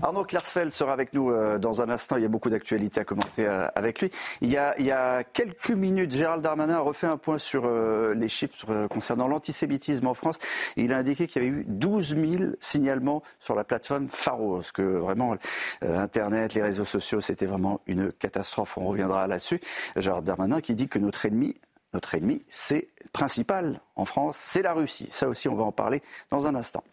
[0.00, 2.16] Arnaud Klersfeld sera avec nous euh, dans un instant.
[2.16, 4.10] Il y a beaucoup d'actualités à commenter euh, avec lui.
[4.40, 7.64] Il y, a, il y a quelques minutes, Gérald Darmanin a refait un point sur
[7.66, 10.38] euh, les chiffres concernant l'antisémitisme en France.
[10.76, 14.82] Il a indiqué qu'il y avait eu 12 000 signalements sur la plateforme Pharos, que
[14.82, 15.36] vraiment
[15.82, 18.78] Internet, les réseaux sociaux, c'était vraiment une catastrophe.
[18.78, 19.60] On reviendra là-dessus.
[19.96, 21.54] Gérald Darmanin qui dit que notre ennemi,
[21.92, 25.08] notre ennemi, c'est principal en France, c'est la Russie.
[25.10, 26.84] Ça aussi, on va en parler dans un instant.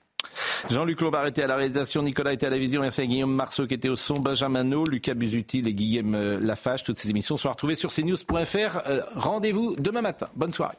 [0.69, 3.67] Jean-Luc Lombard était à la réalisation, Nicolas était à la vision, merci à Guillaume Marceau
[3.67, 6.83] qui était au son, Benjamin No, Lucas Busutil et Guillaume euh, Lafache.
[6.83, 8.79] Toutes ces émissions sont retrouvées sur cnews.fr.
[8.87, 10.27] Euh, Rendez-vous demain matin.
[10.35, 10.77] Bonne soirée.